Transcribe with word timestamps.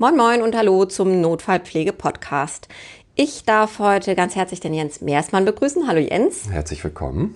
Moin 0.00 0.16
Moin 0.16 0.42
und 0.42 0.56
Hallo 0.56 0.84
zum 0.84 1.20
Notfallpflege-Podcast. 1.20 2.68
Ich 3.20 3.42
darf 3.44 3.80
heute 3.80 4.14
ganz 4.14 4.36
herzlich 4.36 4.60
den 4.60 4.72
Jens 4.72 5.00
Meersmann 5.00 5.44
begrüßen. 5.44 5.88
Hallo 5.88 5.98
Jens. 5.98 6.48
Herzlich 6.52 6.84
willkommen. 6.84 7.34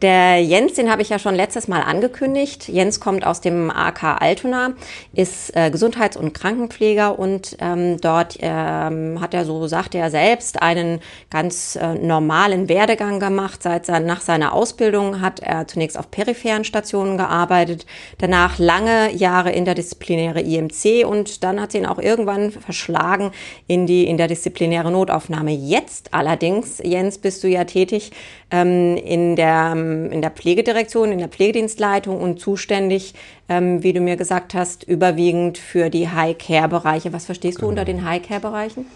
Der 0.00 0.40
Jens, 0.40 0.74
den 0.74 0.92
habe 0.92 1.02
ich 1.02 1.08
ja 1.08 1.18
schon 1.18 1.34
letztes 1.34 1.66
Mal 1.66 1.80
angekündigt. 1.80 2.68
Jens 2.68 3.00
kommt 3.00 3.26
aus 3.26 3.40
dem 3.40 3.68
AK 3.68 4.22
Altona, 4.22 4.74
ist 5.12 5.56
äh, 5.56 5.70
Gesundheits- 5.72 6.16
und 6.16 6.34
Krankenpfleger 6.34 7.18
und 7.18 7.56
ähm, 7.60 8.00
dort 8.00 8.38
ähm, 8.38 9.20
hat 9.20 9.34
er, 9.34 9.44
so 9.44 9.66
sagte 9.66 9.98
er 9.98 10.12
selbst, 10.12 10.62
einen 10.62 11.00
ganz 11.30 11.74
äh, 11.74 11.96
normalen 11.96 12.68
Werdegang 12.68 13.18
gemacht. 13.18 13.64
Seit 13.64 13.86
sein, 13.86 14.06
nach 14.06 14.20
seiner 14.20 14.52
Ausbildung 14.52 15.20
hat 15.20 15.40
er 15.40 15.66
zunächst 15.66 15.98
auf 15.98 16.12
peripheren 16.12 16.62
Stationen 16.62 17.16
gearbeitet, 17.16 17.84
danach 18.18 18.60
lange 18.60 19.12
Jahre 19.12 19.50
interdisziplinäre 19.50 20.42
IMC 20.42 21.04
und 21.04 21.42
dann 21.42 21.60
hat 21.60 21.72
sie 21.72 21.78
ihn 21.78 21.86
auch 21.86 21.98
irgendwann 21.98 22.52
verschlagen 22.52 23.32
in 23.66 23.88
die 23.88 24.06
interdisziplinäre 24.06 24.92
Notaufnahme. 25.08 25.52
Jetzt 25.52 26.14
allerdings, 26.14 26.80
Jens, 26.84 27.18
bist 27.18 27.42
du 27.42 27.48
ja 27.48 27.64
tätig 27.64 28.12
ähm, 28.50 28.96
in 28.96 29.36
der 29.36 29.72
ähm, 29.74 30.12
in 30.12 30.22
der 30.22 30.30
Pflegedirektion, 30.30 31.10
in 31.12 31.18
der 31.18 31.28
Pflegedienstleitung 31.28 32.20
und 32.20 32.40
zuständig, 32.40 33.14
ähm, 33.48 33.82
wie 33.82 33.92
du 33.92 34.00
mir 34.00 34.16
gesagt 34.16 34.54
hast, 34.54 34.84
überwiegend 34.84 35.58
für 35.58 35.90
die 35.90 36.08
High-Care-Bereiche. 36.08 37.12
Was 37.12 37.26
verstehst 37.26 37.58
genau. 37.58 37.68
du 37.68 37.70
unter 37.70 37.84
den 37.84 38.04
High-Care-Bereichen? 38.04 38.86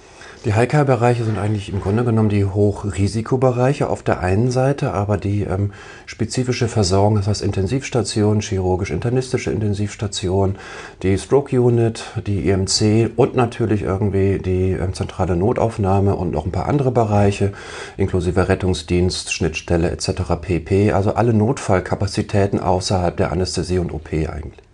Die 0.45 0.55
High-Care-Bereiche 0.55 1.23
sind 1.23 1.39
eigentlich 1.39 1.69
im 1.69 1.81
Grunde 1.81 2.03
genommen 2.03 2.29
die 2.29 2.45
Hochrisikobereiche 2.45 3.89
auf 3.89 4.03
der 4.03 4.19
einen 4.19 4.51
Seite, 4.51 4.93
aber 4.93 5.17
die 5.17 5.43
ähm, 5.43 5.71
spezifische 6.05 6.67
Versorgung, 6.67 7.15
das 7.15 7.29
heißt 7.29 7.43
Intensivstation, 7.43 8.41
chirurgisch-internistische 8.41 9.53
Intensivstation, 9.53 10.57
die 11.05 11.17
Stroke-Unit, 11.17 12.07
die 12.27 12.49
IMC 12.49 13.13
und 13.15 13.37
natürlich 13.37 13.83
irgendwie 13.83 14.41
die 14.41 14.73
ähm, 14.73 14.95
zentrale 14.95 15.37
Notaufnahme 15.37 16.17
und 16.17 16.33
noch 16.33 16.45
ein 16.45 16.51
paar 16.51 16.67
andere 16.67 16.91
Bereiche, 16.91 17.53
inklusive 17.97 18.49
Rettungsdienst, 18.49 19.33
Schnittstelle 19.33 19.93
etc. 19.93 20.23
pp. 20.41 20.91
Also 20.91 21.15
alle 21.15 21.35
Notfallkapazitäten 21.35 22.59
außerhalb 22.59 23.17
der 23.17 23.31
Anästhesie 23.31 23.79
und 23.79 23.93
OP 23.93 24.13
eigentlich. 24.13 24.72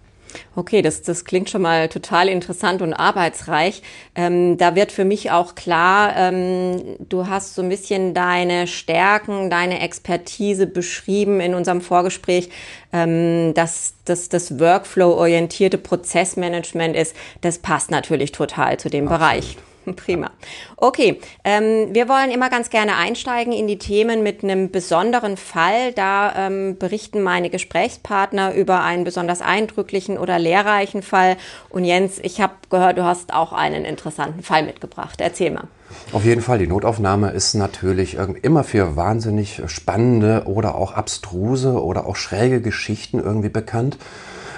Okay, 0.54 0.82
das, 0.82 1.02
das 1.02 1.24
klingt 1.24 1.50
schon 1.50 1.62
mal 1.62 1.88
total 1.88 2.28
interessant 2.28 2.82
und 2.82 2.92
arbeitsreich. 2.92 3.82
Ähm, 4.14 4.58
da 4.58 4.74
wird 4.74 4.92
für 4.92 5.04
mich 5.04 5.30
auch 5.30 5.54
klar, 5.54 6.16
ähm, 6.16 6.96
du 6.98 7.26
hast 7.28 7.54
so 7.54 7.62
ein 7.62 7.68
bisschen 7.68 8.14
deine 8.14 8.66
Stärken, 8.66 9.50
deine 9.50 9.80
Expertise 9.80 10.66
beschrieben 10.66 11.40
in 11.40 11.54
unserem 11.54 11.80
Vorgespräch, 11.80 12.50
ähm, 12.92 13.54
dass 13.54 13.94
das, 14.04 14.28
das 14.28 14.58
Workflow-orientierte 14.58 15.78
Prozessmanagement 15.78 16.96
ist. 16.96 17.14
Das 17.40 17.58
passt 17.58 17.90
natürlich 17.90 18.32
total 18.32 18.78
zu 18.78 18.90
dem 18.90 19.08
Absolut. 19.08 19.20
Bereich. 19.20 19.56
Prima. 19.96 20.30
Okay, 20.76 21.20
ähm, 21.44 21.88
wir 21.92 22.08
wollen 22.08 22.30
immer 22.30 22.50
ganz 22.50 22.70
gerne 22.70 22.96
einsteigen 22.96 23.52
in 23.52 23.66
die 23.66 23.78
Themen 23.78 24.22
mit 24.22 24.42
einem 24.42 24.70
besonderen 24.70 25.36
Fall. 25.36 25.92
Da 25.92 26.46
ähm, 26.46 26.78
berichten 26.78 27.22
meine 27.22 27.50
Gesprächspartner 27.50 28.54
über 28.54 28.82
einen 28.82 29.04
besonders 29.04 29.42
eindrücklichen 29.42 30.18
oder 30.18 30.38
lehrreichen 30.38 31.02
Fall. 31.02 31.36
Und 31.70 31.84
Jens, 31.84 32.18
ich 32.18 32.40
habe 32.40 32.54
gehört, 32.70 32.98
du 32.98 33.04
hast 33.04 33.32
auch 33.32 33.52
einen 33.52 33.84
interessanten 33.84 34.42
Fall 34.42 34.62
mitgebracht. 34.62 35.20
Erzähl 35.20 35.50
mal. 35.50 35.64
Auf 36.12 36.24
jeden 36.24 36.42
Fall, 36.42 36.58
die 36.58 36.66
Notaufnahme 36.66 37.30
ist 37.30 37.54
natürlich 37.54 38.18
immer 38.42 38.64
für 38.64 38.96
wahnsinnig 38.96 39.62
spannende 39.66 40.44
oder 40.46 40.74
auch 40.74 40.92
abstruse 40.92 41.82
oder 41.82 42.06
auch 42.06 42.16
schräge 42.16 42.60
Geschichten 42.60 43.18
irgendwie 43.18 43.48
bekannt 43.48 43.98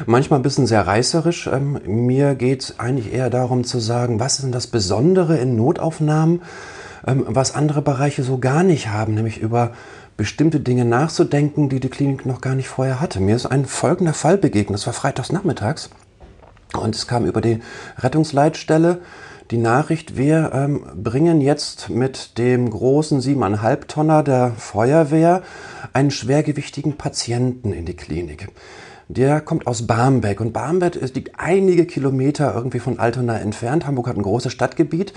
manchmal 0.07 0.39
ein 0.39 0.43
bisschen 0.43 0.67
sehr 0.67 0.87
reißerisch. 0.87 1.49
Ähm, 1.49 1.81
mir 1.85 2.35
geht 2.35 2.63
es 2.63 2.79
eigentlich 2.79 3.13
eher 3.13 3.31
darum 3.31 3.65
zu 3.65 3.79
sagen, 3.79 4.21
was 4.21 4.35
ist 4.35 4.45
denn 4.45 4.53
das 4.53 4.67
Besondere 4.67 5.39
in 5.39 5.57
Notaufnahmen, 5.57 6.43
ähm, 7.07 7.25
was 7.27 7.55
andere 7.55 7.83
Bereiche 7.83 8.23
so 8.23 8.39
gar 8.39 8.63
nicht 8.63 8.89
haben, 8.89 9.15
nämlich 9.15 9.39
über 9.39 9.73
bestimmte 10.17 10.61
Dinge 10.61 10.85
nachzudenken, 10.85 11.69
die 11.69 11.81
die 11.81 11.89
Klinik 11.89 12.27
noch 12.27 12.41
gar 12.41 12.55
nicht 12.55 12.69
vorher 12.69 13.01
hatte. 13.01 13.21
Mir 13.21 13.37
ist 13.37 13.47
ein 13.47 13.65
folgender 13.65 14.13
Fall 14.13 14.37
begegnet, 14.37 14.79
das 14.79 14.87
war 14.87 14.93
freitags 14.93 15.33
nachmittags 15.33 15.91
und 16.79 16.95
es 16.95 17.07
kam 17.07 17.25
über 17.25 17.41
die 17.41 17.61
Rettungsleitstelle 17.99 19.01
die 19.51 19.59
Nachricht, 19.59 20.17
wir 20.17 20.53
ähm, 20.55 20.85
bringen 20.95 21.41
jetzt 21.41 21.91
mit 21.91 22.39
dem 22.39 22.71
großen 22.71 23.21
7,5 23.21 23.87
Tonner 23.89 24.23
der 24.23 24.53
Feuerwehr 24.57 25.43
einen 25.93 26.13
schwergewichtigen 26.13 26.97
Patienten 26.97 27.73
in 27.73 27.85
die 27.85 27.97
Klinik 27.97 28.49
der 29.17 29.41
kommt 29.41 29.67
aus 29.67 29.87
Barmbek. 29.87 30.41
Und 30.41 30.53
Barmbek 30.53 30.95
liegt 31.15 31.39
einige 31.39 31.85
Kilometer 31.85 32.55
irgendwie 32.55 32.79
von 32.79 32.99
Altona 32.99 33.39
entfernt. 33.39 33.87
Hamburg 33.87 34.09
hat 34.09 34.17
ein 34.17 34.23
großes 34.23 34.53
Stadtgebiet. 34.53 35.13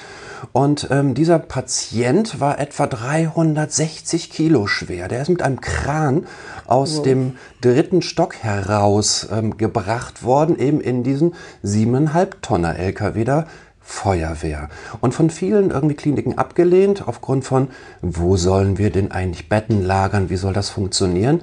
Und 0.52 0.88
ähm, 0.92 1.14
dieser 1.14 1.40
Patient 1.40 2.40
war 2.40 2.60
etwa 2.60 2.88
360 2.88 4.32
Kilo 4.32 4.68
schwer. 4.68 5.08
Der 5.08 5.22
ist 5.22 5.30
mit 5.30 5.42
einem 5.42 5.62
Kran 5.62 6.26
aus 6.66 6.98
wow. 6.98 7.04
dem 7.04 7.36
dritten 7.62 8.02
Stock 8.02 8.36
heraus 8.36 9.28
ähm, 9.32 9.58
gebracht 9.58 10.24
worden, 10.24 10.58
eben 10.58 10.82
in 10.82 11.04
diesen 11.04 11.36
siebeneinhalb 11.62 12.42
Tonner 12.42 12.76
LKW 12.78 13.24
da 13.24 13.46
Feuerwehr. 13.86 14.70
Und 15.02 15.14
von 15.14 15.30
vielen 15.30 15.70
irgendwie 15.70 15.96
Kliniken 15.96 16.38
abgelehnt, 16.38 17.06
aufgrund 17.08 17.44
von, 17.44 17.68
wo 18.02 18.38
sollen 18.38 18.78
wir 18.78 18.90
denn 18.92 19.12
eigentlich 19.12 19.50
Betten 19.50 19.84
lagern, 19.84 20.30
wie 20.30 20.38
soll 20.38 20.54
das 20.54 20.70
funktionieren? 20.70 21.42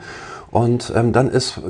Und 0.50 0.92
ähm, 0.96 1.12
dann 1.12 1.30
ist 1.30 1.60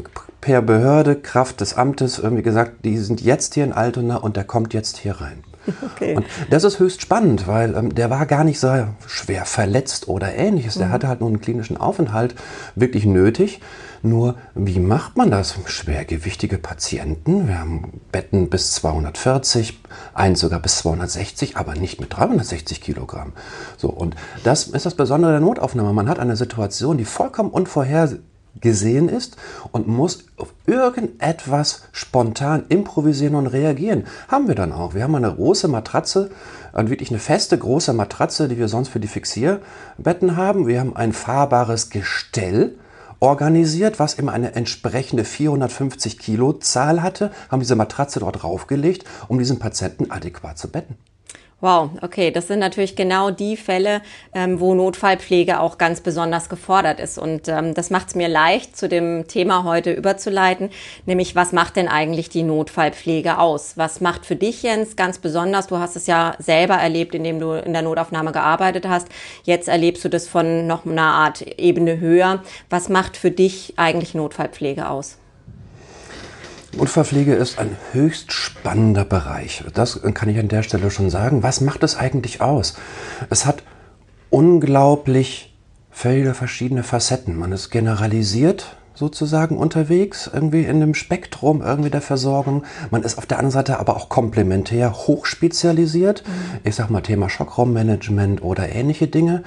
per 0.40 0.62
Behörde, 0.62 1.16
Kraft 1.16 1.60
des 1.60 1.74
Amtes 1.74 2.18
irgendwie 2.18 2.42
gesagt, 2.42 2.84
die 2.84 2.96
sind 2.98 3.20
jetzt 3.20 3.54
hier 3.54 3.64
in 3.64 3.72
Altona 3.72 4.16
und 4.16 4.36
der 4.36 4.44
kommt 4.44 4.72
jetzt 4.74 4.98
hier 4.98 5.20
rein. 5.20 5.44
Okay. 5.94 6.16
Und 6.16 6.24
das 6.48 6.64
ist 6.64 6.78
höchst 6.78 7.02
spannend, 7.02 7.46
weil 7.46 7.76
ähm, 7.76 7.94
der 7.94 8.08
war 8.08 8.24
gar 8.24 8.44
nicht 8.44 8.58
so 8.58 8.72
schwer 9.06 9.44
verletzt 9.44 10.08
oder 10.08 10.34
ähnliches. 10.34 10.74
Der 10.74 10.86
mhm. 10.86 10.92
hatte 10.92 11.08
halt 11.08 11.20
nur 11.20 11.28
einen 11.28 11.40
klinischen 11.40 11.76
Aufenthalt 11.76 12.34
wirklich 12.74 13.04
nötig. 13.04 13.60
Nur, 14.02 14.36
wie 14.54 14.80
macht 14.80 15.18
man 15.18 15.30
das? 15.30 15.56
Schwergewichtige 15.66 16.56
Patienten, 16.56 17.48
wir 17.48 17.60
haben 17.60 18.00
Betten 18.10 18.48
bis 18.48 18.72
240, 18.72 19.78
eins 20.14 20.40
sogar 20.40 20.60
bis 20.60 20.78
260, 20.78 21.58
aber 21.58 21.74
nicht 21.74 22.00
mit 22.00 22.16
360 22.16 22.80
Kilogramm. 22.80 23.34
So, 23.76 23.90
und 23.90 24.16
das 24.42 24.68
ist 24.68 24.86
das 24.86 24.94
Besondere 24.94 25.32
der 25.32 25.40
Notaufnahme. 25.40 25.92
Man 25.92 26.08
hat 26.08 26.18
eine 26.18 26.36
Situation, 26.36 26.96
die 26.96 27.04
vollkommen 27.04 27.50
unvorhersehbar 27.50 28.29
gesehen 28.60 29.08
ist 29.08 29.36
und 29.72 29.88
muss 29.88 30.24
auf 30.36 30.52
irgendetwas 30.66 31.82
spontan 31.92 32.64
improvisieren 32.68 33.34
und 33.34 33.46
reagieren. 33.46 34.04
Haben 34.28 34.48
wir 34.48 34.54
dann 34.54 34.72
auch. 34.72 34.94
Wir 34.94 35.02
haben 35.02 35.14
eine 35.14 35.32
große 35.32 35.68
Matratze, 35.68 36.30
wirklich 36.74 37.10
eine 37.10 37.18
feste 37.18 37.56
große 37.56 37.92
Matratze, 37.92 38.48
die 38.48 38.58
wir 38.58 38.68
sonst 38.68 38.88
für 38.88 39.00
die 39.00 39.08
Fixierbetten 39.08 40.36
haben. 40.36 40.66
Wir 40.66 40.80
haben 40.80 40.96
ein 40.96 41.12
fahrbares 41.12 41.90
Gestell 41.90 42.76
organisiert, 43.20 43.98
was 43.98 44.14
immer 44.14 44.32
eine 44.32 44.54
entsprechende 44.54 45.24
450 45.24 46.18
Kilo 46.18 46.54
Zahl 46.54 47.02
hatte, 47.02 47.30
haben 47.50 47.60
diese 47.60 47.76
Matratze 47.76 48.20
dort 48.20 48.42
draufgelegt, 48.42 49.04
um 49.28 49.38
diesen 49.38 49.58
Patienten 49.58 50.10
adäquat 50.10 50.58
zu 50.58 50.68
betten. 50.68 50.96
Wow, 51.62 51.90
okay, 52.00 52.30
das 52.30 52.48
sind 52.48 52.58
natürlich 52.58 52.96
genau 52.96 53.30
die 53.30 53.54
Fälle, 53.54 54.00
ähm, 54.32 54.60
wo 54.60 54.72
Notfallpflege 54.74 55.60
auch 55.60 55.76
ganz 55.76 56.00
besonders 56.00 56.48
gefordert 56.48 57.00
ist. 57.00 57.18
Und 57.18 57.48
ähm, 57.48 57.74
das 57.74 57.90
macht 57.90 58.08
es 58.08 58.14
mir 58.14 58.28
leicht, 58.28 58.78
zu 58.78 58.88
dem 58.88 59.28
Thema 59.28 59.64
heute 59.64 59.92
überzuleiten, 59.92 60.70
nämlich 61.04 61.36
was 61.36 61.52
macht 61.52 61.76
denn 61.76 61.86
eigentlich 61.86 62.30
die 62.30 62.44
Notfallpflege 62.44 63.38
aus? 63.38 63.76
Was 63.76 64.00
macht 64.00 64.24
für 64.24 64.36
dich, 64.36 64.62
Jens, 64.62 64.96
ganz 64.96 65.18
besonders? 65.18 65.66
Du 65.66 65.76
hast 65.76 65.96
es 65.96 66.06
ja 66.06 66.34
selber 66.38 66.76
erlebt, 66.76 67.14
indem 67.14 67.38
du 67.40 67.52
in 67.52 67.74
der 67.74 67.82
Notaufnahme 67.82 68.32
gearbeitet 68.32 68.88
hast. 68.88 69.08
Jetzt 69.44 69.68
erlebst 69.68 70.02
du 70.02 70.08
das 70.08 70.26
von 70.28 70.66
noch 70.66 70.86
einer 70.86 71.02
Art 71.02 71.42
Ebene 71.42 72.00
höher. 72.00 72.42
Was 72.70 72.88
macht 72.88 73.18
für 73.18 73.30
dich 73.30 73.74
eigentlich 73.76 74.14
Notfallpflege 74.14 74.88
aus? 74.88 75.18
Unfallpflege 76.76 77.34
ist 77.34 77.58
ein 77.58 77.76
höchst 77.92 78.32
spannender 78.32 79.04
Bereich. 79.04 79.64
Das 79.74 80.00
kann 80.14 80.28
ich 80.28 80.38
an 80.38 80.48
der 80.48 80.62
Stelle 80.62 80.90
schon 80.90 81.10
sagen. 81.10 81.42
Was 81.42 81.60
macht 81.60 81.82
es 81.82 81.96
eigentlich 81.96 82.40
aus? 82.40 82.74
Es 83.28 83.44
hat 83.44 83.62
unglaublich 84.30 85.56
viele 85.90 86.34
verschiedene 86.34 86.84
Facetten. 86.84 87.36
Man 87.36 87.52
ist 87.52 87.70
generalisiert 87.70 88.76
sozusagen 88.94 89.56
unterwegs, 89.56 90.30
irgendwie 90.32 90.64
in 90.64 90.78
dem 90.80 90.94
Spektrum 90.94 91.62
irgendwie 91.62 91.90
der 91.90 92.02
Versorgung. 92.02 92.64
Man 92.90 93.02
ist 93.02 93.18
auf 93.18 93.26
der 93.26 93.38
anderen 93.38 93.52
Seite 93.52 93.80
aber 93.80 93.96
auch 93.96 94.08
komplementär 94.08 94.92
hochspezialisiert. 94.92 96.22
Mhm. 96.26 96.60
Ich 96.64 96.76
sag 96.76 96.90
mal 96.90 97.00
Thema 97.00 97.28
Schockraummanagement 97.28 98.42
oder 98.42 98.68
ähnliche 98.68 99.08
Dinge. 99.08 99.42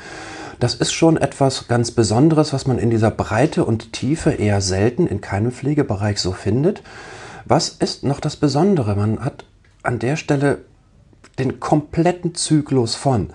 Das 0.60 0.76
ist 0.76 0.94
schon 0.94 1.18
etwas 1.18 1.68
ganz 1.68 1.92
Besonderes, 1.92 2.54
was 2.54 2.68
man 2.68 2.78
in 2.78 2.90
dieser 2.90 3.12
Breite 3.12 3.66
und 3.66 3.94
Tiefe 3.94 4.32
eher 4.32 4.62
selten 4.62 5.08
in 5.08 5.22
keinem 5.22 5.52
Pflegebereich 5.52 6.20
so 6.20 6.32
findet. 6.32 6.84
Was 7.46 7.70
ist 7.70 8.04
noch 8.04 8.20
das 8.20 8.36
Besondere? 8.36 8.96
Man 8.96 9.20
hat 9.20 9.46
an 9.82 10.00
der 10.00 10.16
Stelle 10.16 10.60
den 11.40 11.60
kompletten 11.60 12.36
Zyklus 12.36 12.96
von 12.96 13.32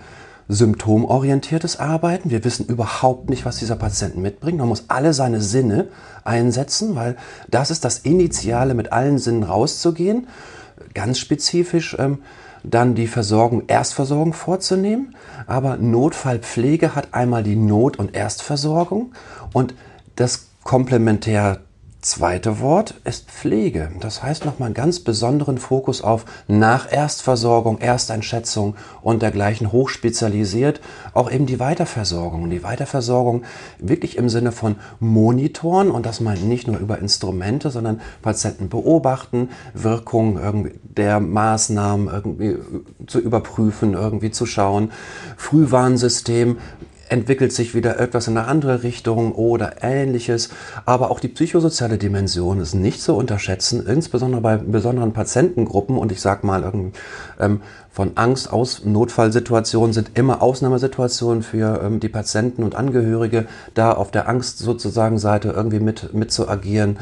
symptomorientiertes 0.47 1.79
Arbeiten. 1.79 2.31
Wir 2.31 2.43
wissen 2.43 2.65
überhaupt 2.65 3.29
nicht, 3.29 3.45
was 3.45 3.57
dieser 3.57 3.75
Patient 3.75 4.17
mitbringt. 4.17 4.57
Man 4.57 4.67
muss 4.67 4.85
alle 4.87 5.13
seine 5.13 5.41
Sinne 5.41 5.89
einsetzen, 6.23 6.95
weil 6.95 7.17
das 7.49 7.69
ist 7.69 7.85
das 7.85 7.99
Initiale, 7.99 8.73
mit 8.73 8.91
allen 8.91 9.19
Sinnen 9.19 9.43
rauszugehen. 9.43 10.27
ganz 10.95 11.19
spezifisch 11.19 11.95
ähm, 11.99 12.19
dann 12.63 12.95
die 12.95 13.07
Versorgung, 13.07 13.63
Erstversorgung 13.67 14.33
vorzunehmen. 14.33 15.15
Aber 15.47 15.77
Notfallpflege 15.77 16.95
hat 16.95 17.13
einmal 17.13 17.43
die 17.43 17.55
Not- 17.55 17.97
und 17.97 18.15
Erstversorgung 18.15 19.13
und 19.53 19.73
das 20.15 20.47
komplementär 20.63 21.61
zweite 22.01 22.61
Wort 22.61 22.95
ist 23.03 23.29
Pflege. 23.29 23.91
Das 23.99 24.23
heißt 24.23 24.45
nochmal 24.45 24.67
einen 24.67 24.73
ganz 24.73 25.01
besonderen 25.01 25.57
Fokus 25.57 26.01
auf 26.01 26.25
Nacherstversorgung, 26.47 27.79
Ersteinschätzung 27.79 28.75
und 29.01 29.21
dergleichen 29.21 29.71
hochspezialisiert. 29.71 30.79
Auch 31.13 31.29
eben 31.29 31.45
die 31.45 31.59
Weiterversorgung. 31.59 32.49
Die 32.49 32.63
Weiterversorgung 32.63 33.43
wirklich 33.79 34.17
im 34.17 34.29
Sinne 34.29 34.51
von 34.53 34.77
Monitoren 34.99 35.91
und 35.91 36.05
das 36.05 36.21
meint 36.21 36.45
nicht 36.45 36.67
nur 36.67 36.77
über 36.77 36.99
Instrumente, 36.99 37.69
sondern 37.69 37.99
Patienten 38.21 38.69
beobachten, 38.69 39.49
Wirkung 39.73 40.69
der 40.83 41.19
Maßnahmen 41.19 42.07
irgendwie 42.07 42.57
zu 43.07 43.19
überprüfen, 43.19 43.93
irgendwie 43.93 44.31
zu 44.31 44.45
schauen. 44.45 44.91
Frühwarnsystem, 45.35 46.57
entwickelt 47.09 47.51
sich 47.51 47.75
wieder 47.75 47.99
etwas 47.99 48.27
in 48.27 48.37
eine 48.37 48.47
andere 48.47 48.83
Richtung 48.83 49.33
oder 49.33 49.83
ähnliches. 49.83 50.49
Aber 50.85 51.11
auch 51.11 51.19
die 51.19 51.27
psychosoziale 51.27 51.97
Dimension 51.97 52.59
ist 52.59 52.75
nicht 52.75 53.01
zu 53.01 53.15
unterschätzen, 53.15 53.85
insbesondere 53.85 54.41
bei 54.41 54.57
besonderen 54.57 55.13
Patientengruppen. 55.13 55.97
Und 55.97 56.11
ich 56.11 56.21
sage 56.21 56.45
mal, 56.45 56.91
ähm, 57.39 57.61
von 57.99 58.13
Angst 58.15 58.53
aus 58.53 58.85
Notfallsituationen 58.85 59.91
sind 59.91 60.11
immer 60.13 60.41
Ausnahmesituationen 60.41 61.43
für 61.43 61.81
ähm, 61.83 61.99
die 61.99 62.07
Patienten 62.07 62.63
und 62.63 62.73
Angehörige, 62.73 63.45
da 63.73 63.91
auf 63.91 64.09
der 64.09 64.29
Angst 64.29 64.59
sozusagen 64.59 65.19
Seite 65.19 65.49
irgendwie 65.49 65.81
mit, 65.81 66.13
mit 66.13 66.31
zu 66.31 66.47
agieren 66.47 66.97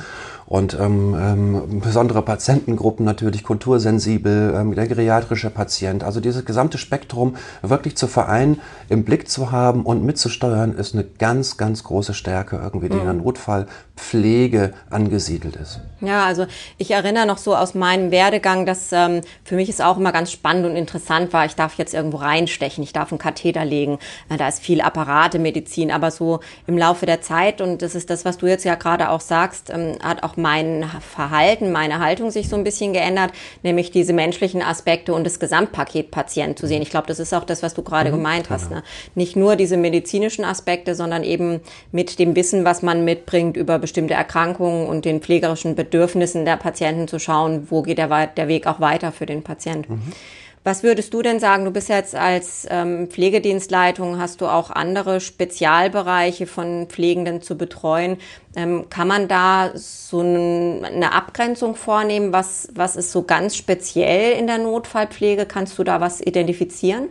und 0.47 0.77
ähm, 0.79 1.13
ähm, 1.19 1.81
besondere 1.81 2.21
Patientengruppen 2.21 3.05
natürlich, 3.05 3.43
kultursensibel, 3.43 4.53
ähm, 4.55 4.73
der 4.75 4.87
geriatrische 4.87 5.49
Patient. 5.49 6.05
Also 6.05 6.21
dieses 6.21 6.45
gesamte 6.45 6.77
Spektrum 6.77 7.35
wirklich 7.61 7.97
zu 7.97 8.07
vereinen, 8.07 8.61
im 8.87 9.03
Blick 9.03 9.29
zu 9.29 9.51
haben 9.51 9.85
und 9.85 10.05
mitzusteuern, 10.05 10.73
ist 10.73 10.95
eine 10.95 11.03
ganz, 11.03 11.57
ganz 11.57 11.83
große 11.83 12.13
Stärke 12.13 12.61
irgendwie, 12.63 12.87
die 12.87 12.95
mhm. 12.95 13.01
in 13.01 13.05
der 13.07 13.13
mhm. 13.15 13.23
Notfallpflege 13.23 14.73
angesiedelt 14.89 15.57
ist. 15.57 15.81
Ja, 15.99 16.25
also 16.25 16.45
ich 16.77 16.91
erinnere 16.91 17.25
noch 17.25 17.39
so 17.39 17.53
aus 17.53 17.75
meinem 17.75 18.11
Werdegang, 18.11 18.65
dass 18.65 18.93
ähm, 18.93 19.21
für 19.43 19.55
mich 19.55 19.67
es 19.67 19.81
auch 19.81 19.97
immer 19.97 20.13
ganz 20.13 20.31
spannend 20.31 20.65
und 20.65 20.77
interessant 20.87 21.33
war. 21.33 21.45
Ich 21.45 21.55
darf 21.55 21.77
jetzt 21.77 21.93
irgendwo 21.93 22.17
reinstechen, 22.17 22.83
ich 22.83 22.93
darf 22.93 23.11
einen 23.11 23.19
Katheter 23.19 23.65
legen. 23.65 23.99
Äh, 24.29 24.37
da 24.37 24.47
ist 24.47 24.61
viel 24.61 24.81
Apparate, 24.81 25.37
Medizin, 25.37 25.91
aber 25.91 26.11
so 26.11 26.39
im 26.65 26.77
Laufe 26.77 27.05
der 27.05 27.21
Zeit 27.21 27.59
und 27.59 27.81
das 27.81 27.93
ist 27.93 28.09
das, 28.09 28.23
was 28.23 28.37
du 28.37 28.47
jetzt 28.47 28.63
ja 28.63 28.75
gerade 28.75 29.09
auch 29.09 29.19
sagst, 29.19 29.69
ähm, 29.69 29.97
hat 30.01 30.23
auch 30.23 30.37
mein 30.37 30.89
Verhalten, 31.01 31.71
meine 31.71 31.99
Haltung 31.99 32.31
sich 32.31 32.47
so 32.47 32.55
ein 32.55 32.63
bisschen 32.63 32.93
geändert, 32.93 33.31
nämlich 33.63 33.91
diese 33.91 34.13
menschlichen 34.13 34.61
Aspekte 34.61 35.13
und 35.13 35.25
das 35.25 35.39
Gesamtpaket 35.39 36.09
Patient 36.09 36.57
zu 36.57 36.67
sehen. 36.67 36.81
Ich 36.81 36.89
glaube, 36.89 37.07
das 37.07 37.19
ist 37.19 37.33
auch 37.33 37.43
das, 37.43 37.63
was 37.63 37.73
du 37.73 37.81
gerade 37.81 38.09
mhm, 38.11 38.15
gemeint 38.15 38.49
hast. 38.49 38.69
Genau. 38.69 38.77
Ne? 38.77 38.83
Nicht 39.15 39.35
nur 39.35 39.57
diese 39.57 39.75
medizinischen 39.75 40.45
Aspekte, 40.45 40.95
sondern 40.95 41.23
eben 41.23 41.59
mit 41.91 42.17
dem 42.19 42.35
Wissen, 42.35 42.63
was 42.63 42.81
man 42.81 43.03
mitbringt 43.03 43.57
über 43.57 43.77
bestimmte 43.79 44.13
Erkrankungen 44.13 44.87
und 44.87 45.03
den 45.03 45.19
pflegerischen 45.19 45.75
Bedürfnissen 45.75 46.45
der 46.45 46.55
Patienten 46.55 47.07
zu 47.07 47.19
schauen, 47.19 47.67
wo 47.69 47.81
geht 47.81 47.97
der, 47.97 48.27
der 48.27 48.47
Weg 48.47 48.67
auch 48.67 48.79
weiter 48.79 49.11
für 49.11 49.25
den 49.25 49.43
Patienten. 49.43 49.93
Mhm. 49.93 50.13
Was 50.67 50.83
würdest 50.83 51.13
du 51.13 51.21
denn 51.21 51.39
sagen? 51.39 51.63
Du 51.63 51.71
bist 51.71 51.87
jetzt 51.87 52.13
als 52.13 52.67
ähm, 52.69 53.07
Pflegedienstleitung, 53.07 54.19
hast 54.19 54.41
du 54.41 54.47
auch 54.47 54.69
andere 54.69 55.21
Spezialbereiche 55.21 56.45
von 56.45 56.87
Pflegenden 56.89 57.41
zu 57.41 57.55
betreuen. 57.55 58.17
Ähm, 58.53 58.87
kann 58.89 59.07
man 59.07 59.29
da 59.29 59.69
so 59.75 60.19
eine 60.19 61.13
Abgrenzung 61.13 61.77
vornehmen? 61.77 62.33
Was, 62.33 62.67
was 62.75 62.97
ist 62.97 63.13
so 63.13 63.23
ganz 63.23 63.55
speziell 63.55 64.37
in 64.37 64.45
der 64.45 64.57
Notfallpflege? 64.57 65.45
Kannst 65.45 65.79
du 65.79 65.85
da 65.85 66.01
was 66.01 66.19
identifizieren? 66.19 67.07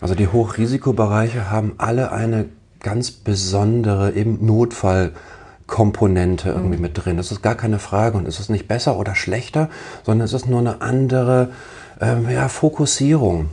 Also 0.00 0.14
die 0.14 0.28
Hochrisikobereiche 0.28 1.50
haben 1.50 1.74
alle 1.78 2.12
eine 2.12 2.50
ganz 2.78 3.10
besondere 3.10 4.12
eben 4.12 4.46
Notfallkomponente 4.46 6.50
irgendwie 6.50 6.76
mhm. 6.76 6.82
mit 6.82 7.04
drin. 7.04 7.16
Das 7.16 7.32
ist 7.32 7.42
gar 7.42 7.56
keine 7.56 7.80
Frage 7.80 8.16
und 8.16 8.28
es 8.28 8.38
ist 8.38 8.48
nicht 8.48 8.68
besser 8.68 8.96
oder 8.96 9.16
schlechter, 9.16 9.70
sondern 10.04 10.24
es 10.24 10.32
ist 10.32 10.48
nur 10.48 10.60
eine 10.60 10.82
andere 10.82 11.50
ähm, 12.00 12.28
ja, 12.30 12.48
Fokussierung. 12.48 13.50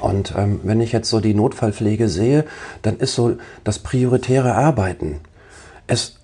Und 0.00 0.34
ähm, 0.36 0.60
wenn 0.62 0.80
ich 0.80 0.92
jetzt 0.92 1.08
so 1.08 1.20
die 1.20 1.34
Notfallpflege 1.34 2.08
sehe, 2.08 2.44
dann 2.82 2.98
ist 2.98 3.14
so 3.14 3.36
das 3.64 3.78
prioritäre 3.78 4.54
Arbeiten. 4.54 5.20
Es, 5.86 6.16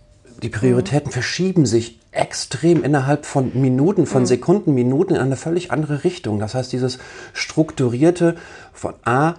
die 0.42 0.48
Prioritäten 0.48 1.08
mhm. 1.08 1.12
verschieben 1.12 1.66
sich 1.66 1.98
extrem 2.10 2.84
innerhalb 2.84 3.24
von 3.24 3.52
Minuten, 3.54 4.06
von 4.06 4.22
mhm. 4.22 4.26
Sekunden, 4.26 4.74
Minuten 4.74 5.14
in 5.14 5.20
eine 5.20 5.36
völlig 5.36 5.70
andere 5.70 6.04
Richtung. 6.04 6.38
Das 6.38 6.54
heißt, 6.54 6.72
dieses 6.72 6.98
strukturierte 7.32 8.36
von 8.72 8.94
A 9.04 9.34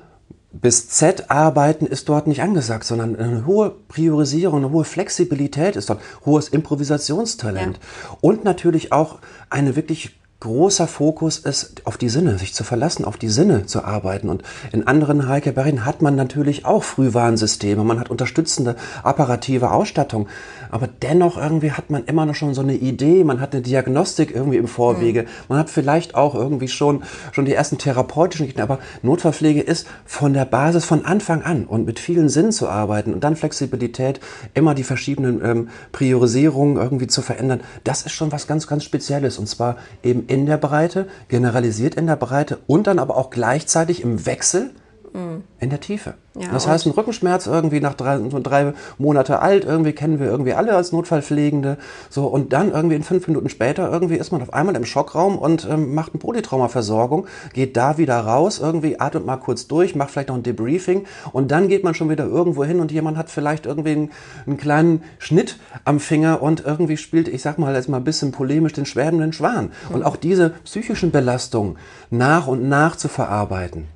bis 0.53 0.87
Z 0.89 1.31
arbeiten 1.31 1.87
ist 1.87 2.09
dort 2.09 2.27
nicht 2.27 2.41
angesagt, 2.43 2.83
sondern 2.83 3.15
eine 3.15 3.45
hohe 3.47 3.71
Priorisierung, 3.87 4.63
eine 4.63 4.71
hohe 4.71 4.83
Flexibilität 4.83 5.75
ist 5.75 5.89
dort, 5.89 6.01
hohes 6.25 6.47
Improvisationstalent 6.47 7.77
ja. 7.77 8.17
und 8.21 8.43
natürlich 8.43 8.91
auch 8.91 9.17
eine 9.49 9.75
wirklich 9.75 10.15
großer 10.43 10.87
Fokus 10.87 11.39
ist, 11.39 11.85
auf 11.85 11.97
die 11.97 12.09
Sinne, 12.09 12.37
sich 12.37 12.53
zu 12.53 12.65
verlassen, 12.65 13.05
auf 13.05 13.15
die 13.17 13.29
Sinne 13.29 13.65
zu 13.65 13.85
arbeiten. 13.85 14.27
Und 14.27 14.43
in 14.73 14.85
anderen 14.85 15.27
Heilkebereichen 15.27 15.85
hat 15.85 16.01
man 16.01 16.15
natürlich 16.15 16.65
auch 16.65 16.83
Frühwarnsysteme, 16.83 17.83
man 17.83 17.99
hat 17.99 18.09
unterstützende 18.09 18.75
apparative 19.03 19.71
Ausstattung. 19.71 20.27
Aber 20.69 20.89
dennoch 21.01 21.37
irgendwie 21.37 21.71
hat 21.71 21.89
man 21.89 22.03
immer 22.05 22.25
noch 22.25 22.35
schon 22.35 22.53
so 22.53 22.61
eine 22.61 22.73
Idee, 22.73 23.23
man 23.23 23.39
hat 23.39 23.53
eine 23.53 23.61
Diagnostik 23.61 24.35
irgendwie 24.35 24.57
im 24.57 24.67
Vorwege, 24.67 25.23
mhm. 25.23 25.27
man 25.47 25.59
hat 25.59 25.69
vielleicht 25.69 26.15
auch 26.15 26.35
irgendwie 26.35 26.67
schon, 26.67 27.03
schon 27.31 27.45
die 27.45 27.53
ersten 27.53 27.77
therapeutischen 27.77 28.47
Gegner. 28.47 28.63
Aber 28.63 28.79
Notfallpflege 29.01 29.61
ist 29.61 29.87
von 30.03 30.33
der 30.33 30.45
Basis 30.45 30.83
von 30.83 31.05
Anfang 31.05 31.41
an 31.43 31.65
und 31.65 31.85
mit 31.85 31.99
vielen 31.99 32.27
Sinnen 32.27 32.51
zu 32.51 32.67
arbeiten 32.67 33.13
und 33.13 33.23
dann 33.23 33.37
Flexibilität, 33.37 34.19
immer 34.53 34.75
die 34.75 34.83
verschiedenen 34.83 35.43
ähm, 35.45 35.69
Priorisierungen 35.93 36.75
irgendwie 36.75 37.07
zu 37.07 37.21
verändern. 37.21 37.61
Das 37.85 38.01
ist 38.01 38.11
schon 38.11 38.33
was 38.33 38.45
ganz, 38.45 38.67
ganz 38.67 38.83
Spezielles. 38.83 39.37
Und 39.39 39.47
zwar 39.47 39.77
eben 40.03 40.27
in 40.33 40.47
der 40.47 40.57
Breite, 40.57 41.07
generalisiert 41.27 41.93
in 41.93 42.07
der 42.07 42.15
Breite 42.15 42.57
und 42.65 42.87
dann 42.87 42.97
aber 42.97 43.17
auch 43.17 43.29
gleichzeitig 43.29 44.01
im 44.01 44.25
Wechsel 44.25 44.71
mhm. 45.13 45.43
in 45.59 45.69
der 45.69 45.79
Tiefe. 45.79 46.15
Ja, 46.35 46.47
das 46.51 46.67
heißt, 46.67 46.87
ein 46.87 46.91
Rückenschmerz 46.93 47.45
irgendwie 47.45 47.79
nach 47.79 47.93
drei, 47.93 48.17
so 48.17 48.39
drei 48.39 48.73
Monate 48.97 49.39
alt, 49.39 49.65
irgendwie 49.65 49.93
kennen 49.93 50.19
wir 50.19 50.27
irgendwie 50.27 50.53
alle 50.53 50.75
als 50.75 50.91
Notfallpflegende. 50.91 51.77
So, 52.09 52.25
und 52.25 52.53
dann 52.53 52.71
irgendwie 52.71 52.95
in 52.95 53.03
fünf 53.03 53.27
Minuten 53.27 53.49
später 53.49 53.91
irgendwie 53.91 54.15
ist 54.15 54.31
man 54.31 54.41
auf 54.41 54.51
einmal 54.51 54.75
im 54.75 54.85
Schockraum 54.85 55.37
und 55.37 55.67
ähm, 55.69 55.93
macht 55.93 56.13
eine 56.13 56.19
Polytraumaversorgung, 56.19 57.27
geht 57.53 57.77
da 57.77 57.99
wieder 57.99 58.19
raus, 58.19 58.59
irgendwie 58.59 58.99
atmet 58.99 59.25
mal 59.25 59.37
kurz 59.37 59.67
durch, 59.67 59.95
macht 59.95 60.09
vielleicht 60.09 60.29
noch 60.29 60.35
ein 60.35 60.43
Debriefing 60.43 61.05
und 61.33 61.51
dann 61.51 61.67
geht 61.67 61.83
man 61.83 61.93
schon 61.93 62.09
wieder 62.09 62.25
irgendwo 62.25 62.63
hin 62.63 62.79
und 62.79 62.91
jemand 62.91 63.17
hat 63.17 63.29
vielleicht 63.29 63.67
irgendwie 63.67 63.91
einen, 63.91 64.11
einen 64.47 64.57
kleinen 64.57 65.03
Schnitt 65.19 65.59
am 65.85 65.99
Finger 65.99 66.41
und 66.41 66.65
irgendwie 66.65 66.97
spielt, 66.97 67.27
ich 67.27 67.43
sag 67.43 67.59
mal 67.59 67.75
jetzt 67.75 67.89
mal 67.89 67.97
ein 67.97 68.03
bisschen 68.03 68.31
polemisch, 68.31 68.73
den 68.73 68.87
schwebenden 68.87 69.33
Schwan. 69.33 69.71
Mhm. 69.89 69.95
Und 69.95 70.03
auch 70.03 70.15
diese 70.15 70.49
psychischen 70.63 71.11
Belastungen 71.11 71.77
nach 72.09 72.47
und 72.47 72.67
nach 72.67 72.95
zu 72.95 73.07
verarbeiten 73.07 73.92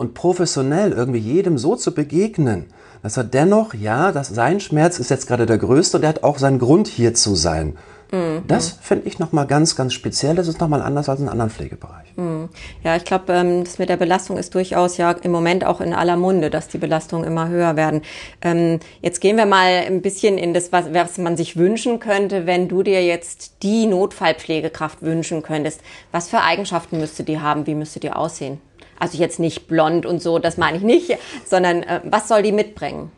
und 0.00 0.14
professionell 0.14 0.92
irgendwie 0.92 1.18
jedem 1.18 1.58
so 1.58 1.76
zu 1.76 1.92
begegnen, 1.92 2.64
dass 3.02 3.18
er 3.18 3.24
dennoch, 3.24 3.74
ja, 3.74 4.12
dass 4.12 4.28
sein 4.28 4.58
Schmerz 4.58 4.98
ist 4.98 5.10
jetzt 5.10 5.26
gerade 5.26 5.44
der 5.44 5.58
größte 5.58 5.98
und 5.98 6.04
er 6.04 6.08
hat 6.08 6.22
auch 6.22 6.38
seinen 6.38 6.58
Grund 6.58 6.88
hier 6.88 7.12
zu 7.12 7.34
sein. 7.34 7.76
Mhm. 8.10 8.44
Das 8.48 8.78
finde 8.80 9.06
ich 9.06 9.18
nochmal 9.18 9.46
ganz, 9.46 9.76
ganz 9.76 9.92
speziell. 9.92 10.34
Das 10.34 10.48
ist 10.48 10.58
nochmal 10.58 10.80
anders 10.80 11.10
als 11.10 11.20
in 11.20 11.28
anderen 11.28 11.50
Pflegebereichen. 11.50 12.14
Mhm. 12.16 12.48
Ja, 12.82 12.96
ich 12.96 13.04
glaube, 13.04 13.30
ähm, 13.34 13.62
das 13.62 13.78
mit 13.78 13.90
der 13.90 13.98
Belastung 13.98 14.38
ist 14.38 14.54
durchaus 14.54 14.96
ja 14.96 15.10
im 15.12 15.32
Moment 15.32 15.66
auch 15.66 15.82
in 15.82 15.92
aller 15.92 16.16
Munde, 16.16 16.48
dass 16.48 16.68
die 16.68 16.78
Belastungen 16.78 17.26
immer 17.26 17.48
höher 17.48 17.76
werden. 17.76 18.00
Ähm, 18.40 18.80
jetzt 19.02 19.20
gehen 19.20 19.36
wir 19.36 19.44
mal 19.44 19.84
ein 19.86 20.00
bisschen 20.00 20.38
in 20.38 20.54
das, 20.54 20.72
was, 20.72 20.94
was 20.94 21.18
man 21.18 21.36
sich 21.36 21.58
wünschen 21.58 22.00
könnte, 22.00 22.46
wenn 22.46 22.68
du 22.68 22.82
dir 22.82 23.04
jetzt 23.04 23.62
die 23.62 23.84
Notfallpflegekraft 23.84 25.02
wünschen 25.02 25.42
könntest. 25.42 25.82
Was 26.10 26.30
für 26.30 26.40
Eigenschaften 26.40 26.98
müsste 26.98 27.22
die 27.22 27.38
haben? 27.38 27.66
Wie 27.66 27.74
müsste 27.74 28.00
die 28.00 28.10
aussehen? 28.10 28.62
Also 29.00 29.18
jetzt 29.18 29.40
nicht 29.40 29.66
blond 29.66 30.06
und 30.06 30.22
so, 30.22 30.38
das 30.38 30.58
meine 30.58 30.76
ich 30.76 30.84
nicht, 30.84 31.18
sondern 31.44 31.82
äh, 31.82 32.00
was 32.04 32.28
soll 32.28 32.42
die 32.42 32.52
mitbringen? 32.52 33.10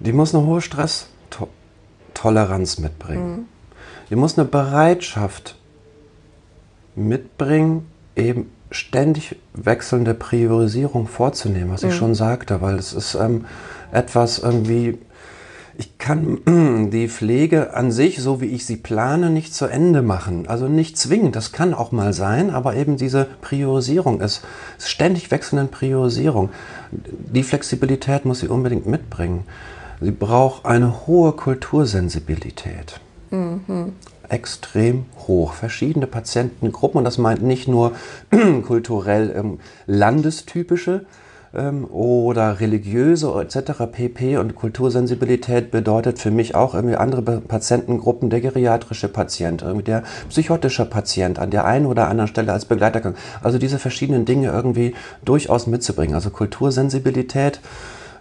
Die 0.00 0.12
muss 0.12 0.34
eine 0.34 0.44
hohe 0.44 0.60
Stresstoleranz 0.60 2.78
mitbringen. 2.78 3.30
Mhm. 3.30 3.46
Die 4.10 4.16
muss 4.16 4.36
eine 4.36 4.46
Bereitschaft 4.46 5.56
mitbringen, 6.94 7.90
eben 8.16 8.50
ständig 8.70 9.36
wechselnde 9.54 10.12
Priorisierung 10.14 11.06
vorzunehmen, 11.06 11.72
was 11.72 11.82
mhm. 11.82 11.88
ich 11.88 11.94
schon 11.94 12.14
sagte, 12.14 12.60
weil 12.60 12.76
es 12.76 12.92
ist 12.92 13.14
ähm, 13.14 13.46
etwas 13.92 14.40
irgendwie 14.40 14.98
kann 16.04 16.90
die 16.90 17.08
Pflege 17.08 17.72
an 17.72 17.90
sich, 17.90 18.20
so 18.20 18.42
wie 18.42 18.46
ich 18.46 18.66
sie 18.66 18.76
plane, 18.76 19.30
nicht 19.30 19.54
zu 19.54 19.64
Ende 19.64 20.02
machen. 20.02 20.46
Also 20.46 20.68
nicht 20.68 20.98
zwingend, 20.98 21.34
das 21.34 21.50
kann 21.50 21.72
auch 21.72 21.92
mal 21.92 22.12
sein, 22.12 22.50
aber 22.50 22.76
eben 22.76 22.98
diese 22.98 23.26
Priorisierung 23.40 24.20
ist, 24.20 24.44
ist 24.76 24.90
ständig 24.90 25.30
wechselnde 25.30 25.64
Priorisierung. 25.64 26.50
Die 26.90 27.42
Flexibilität 27.42 28.26
muss 28.26 28.40
sie 28.40 28.48
unbedingt 28.48 28.86
mitbringen. 28.86 29.44
Sie 29.98 30.10
braucht 30.10 30.66
eine 30.66 31.06
hohe 31.06 31.32
Kultursensibilität. 31.32 33.00
Mhm. 33.30 33.94
Extrem 34.28 35.06
hoch. 35.26 35.54
Verschiedene 35.54 36.06
Patientengruppen 36.06 36.98
und 36.98 37.04
das 37.04 37.16
meint 37.16 37.42
nicht 37.42 37.66
nur 37.66 37.92
kulturell 38.66 39.34
ähm, 39.34 39.58
landestypische 39.86 41.06
ähm, 41.54 41.84
oder 41.84 42.60
religiöse 42.60 43.32
etc. 43.40 43.84
pp. 43.90 44.36
Und 44.38 44.54
Kultursensibilität 44.54 45.70
bedeutet 45.70 46.18
für 46.18 46.30
mich 46.30 46.54
auch 46.54 46.74
irgendwie 46.74 46.96
andere 46.96 47.22
Patientengruppen, 47.40 48.30
der 48.30 48.40
geriatrische 48.40 49.08
Patient, 49.08 49.62
irgendwie 49.62 49.84
der 49.84 50.02
psychotische 50.28 50.84
Patient 50.84 51.38
an 51.38 51.50
der 51.50 51.64
einen 51.64 51.86
oder 51.86 52.08
anderen 52.08 52.28
Stelle 52.28 52.52
als 52.52 52.64
Begleiter. 52.64 53.14
Also 53.42 53.58
diese 53.58 53.78
verschiedenen 53.78 54.24
Dinge 54.24 54.48
irgendwie 54.48 54.94
durchaus 55.24 55.66
mitzubringen. 55.66 56.14
Also 56.14 56.30
Kultursensibilität 56.30 57.60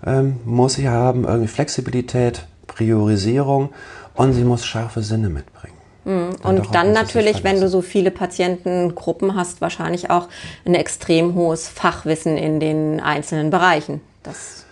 ähm, 0.05 0.37
muss 0.45 0.73
sie 0.73 0.89
haben, 0.89 1.25
irgendwie 1.25 1.47
Flexibilität, 1.47 2.45
Priorisierung 2.67 3.69
und 4.15 4.33
sie 4.33 4.43
muss 4.43 4.65
scharfe 4.65 5.01
Sinne 5.01 5.29
mitbringen. 5.29 5.72
Mhm. 6.05 6.35
Und 6.43 6.75
dann 6.75 6.91
natürlich, 6.91 7.43
wenn 7.43 7.61
du 7.61 7.69
so 7.69 7.81
viele 7.81 8.11
Patientengruppen 8.11 9.35
hast, 9.35 9.61
wahrscheinlich 9.61 10.09
auch 10.09 10.27
ein 10.65 10.75
extrem 10.75 11.35
hohes 11.35 11.67
Fachwissen 11.67 12.37
in 12.37 12.59
den 12.59 12.99
einzelnen 12.99 13.49
Bereichen. 13.49 14.01
Das 14.23 14.63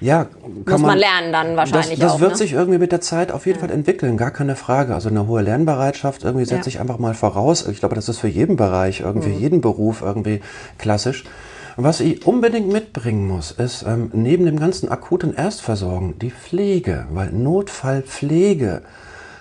ja, 0.00 0.26
muss 0.64 0.80
man, 0.80 0.82
man, 0.82 0.98
lernen 0.98 1.32
dann 1.32 1.56
wahrscheinlich 1.56 1.98
das, 1.98 2.12
das 2.12 2.12
auch. 2.12 2.20
wird 2.20 2.32
ne? 2.32 2.36
sich 2.36 2.52
irgendwie 2.52 2.78
mit 2.78 2.92
der 2.92 3.00
Zeit 3.00 3.32
auf 3.32 3.46
jeden 3.46 3.58
ja. 3.58 3.66
Fall 3.66 3.74
entwickeln, 3.74 4.16
gar 4.16 4.30
keine 4.30 4.54
Frage. 4.54 4.94
Also 4.94 5.08
eine 5.08 5.26
hohe 5.26 5.42
Lernbereitschaft 5.42 6.22
irgendwie 6.22 6.44
setze 6.44 6.70
ja. 6.70 6.76
ich 6.76 6.80
einfach 6.80 6.98
mal 6.98 7.14
voraus. 7.14 7.66
Ich 7.66 7.80
glaube, 7.80 7.96
das 7.96 8.08
ist 8.08 8.18
für 8.18 8.28
jeden 8.28 8.56
Bereich, 8.56 9.00
irgendwie 9.00 9.30
mhm. 9.30 9.40
jeden 9.40 9.60
Beruf 9.60 10.02
irgendwie 10.02 10.40
klassisch. 10.78 11.24
Was 11.76 12.00
ich 12.00 12.26
unbedingt 12.26 12.72
mitbringen 12.72 13.26
muss, 13.26 13.52
ist 13.52 13.84
ähm, 13.86 14.10
neben 14.12 14.46
dem 14.46 14.58
ganzen 14.58 14.88
akuten 14.88 15.34
Erstversorgen 15.34 16.18
die 16.18 16.30
Pflege, 16.30 17.06
weil 17.10 17.30
Notfallpflege 17.30 18.82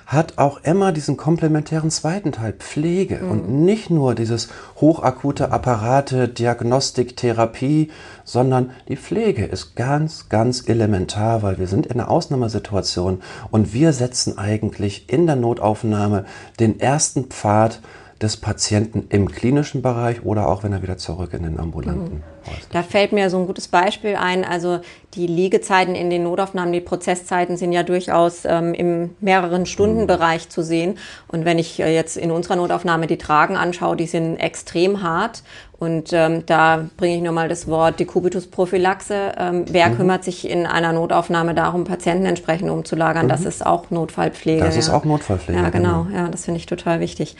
hat 0.07 0.37
auch 0.37 0.61
immer 0.63 0.93
diesen 0.93 1.17
komplementären 1.17 1.91
zweiten 1.91 2.31
Teil 2.31 2.53
Pflege 2.53 3.17
mhm. 3.17 3.29
und 3.29 3.49
nicht 3.49 3.89
nur 3.89 4.15
dieses 4.15 4.47
hochakute 4.77 5.51
Apparate, 5.51 6.29
Diagnostik, 6.29 7.17
Therapie, 7.17 7.91
sondern 8.23 8.71
die 8.87 8.95
Pflege 8.95 9.43
ist 9.43 9.75
ganz, 9.75 10.29
ganz 10.29 10.67
elementar, 10.67 11.43
weil 11.43 11.59
wir 11.59 11.67
sind 11.67 11.87
in 11.87 11.99
einer 11.99 12.09
Ausnahmesituation 12.09 13.21
und 13.51 13.73
wir 13.73 13.91
setzen 13.91 14.37
eigentlich 14.37 15.11
in 15.11 15.27
der 15.27 15.35
Notaufnahme 15.35 16.23
den 16.57 16.79
ersten 16.79 17.25
Pfad 17.25 17.81
des 18.21 18.37
Patienten 18.37 19.07
im 19.09 19.29
klinischen 19.29 19.81
Bereich 19.81 20.23
oder 20.23 20.47
auch 20.47 20.63
wenn 20.63 20.71
er 20.71 20.81
wieder 20.81 20.97
zurück 20.97 21.33
in 21.33 21.43
den 21.43 21.59
ambulanten. 21.59 22.15
Mhm. 22.15 22.36
Da 22.71 22.83
fällt 22.83 23.11
mir 23.11 23.29
so 23.29 23.37
ein 23.37 23.47
gutes 23.47 23.67
Beispiel 23.67 24.15
ein. 24.15 24.43
Also 24.43 24.79
die 25.13 25.27
Liegezeiten 25.27 25.95
in 25.95 26.09
den 26.09 26.23
Notaufnahmen, 26.23 26.73
die 26.73 26.81
Prozesszeiten 26.81 27.57
sind 27.57 27.71
ja 27.71 27.83
durchaus 27.83 28.45
ähm, 28.45 28.73
im 28.73 29.15
mehreren 29.19 29.65
Stundenbereich 29.65 30.45
mhm. 30.45 30.49
zu 30.49 30.63
sehen. 30.63 30.97
Und 31.27 31.45
wenn 31.45 31.59
ich 31.59 31.79
äh, 31.79 31.93
jetzt 31.93 32.17
in 32.17 32.31
unserer 32.31 32.55
Notaufnahme 32.55 33.07
die 33.07 33.17
Tragen 33.17 33.55
anschaue, 33.55 33.95
die 33.95 34.05
sind 34.05 34.37
extrem 34.37 35.01
hart. 35.01 35.43
Und 35.79 36.11
ähm, 36.11 36.43
da 36.45 36.89
bringe 36.97 37.17
ich 37.17 37.21
nochmal 37.21 37.49
das 37.49 37.67
Wort 37.67 37.99
Dekubitusprophylaxe. 37.99 39.33
Ähm, 39.37 39.65
wer 39.69 39.89
mhm. 39.89 39.97
kümmert 39.97 40.23
sich 40.23 40.49
in 40.49 40.65
einer 40.65 40.91
Notaufnahme 40.91 41.53
darum, 41.53 41.83
Patienten 41.83 42.25
entsprechend 42.25 42.71
umzulagern? 42.71 43.25
Mhm. 43.25 43.29
Das 43.29 43.45
ist 43.45 43.65
auch 43.65 43.91
Notfallpflege. 43.91 44.63
Das 44.63 44.75
ist 44.75 44.89
auch 44.89 45.05
Notfallpflege. 45.05 45.61
Ja, 45.61 45.69
genau. 45.69 46.05
genau. 46.05 46.17
Ja, 46.17 46.29
das 46.29 46.45
finde 46.45 46.59
ich 46.59 46.65
total 46.65 46.99
wichtig. 46.99 47.35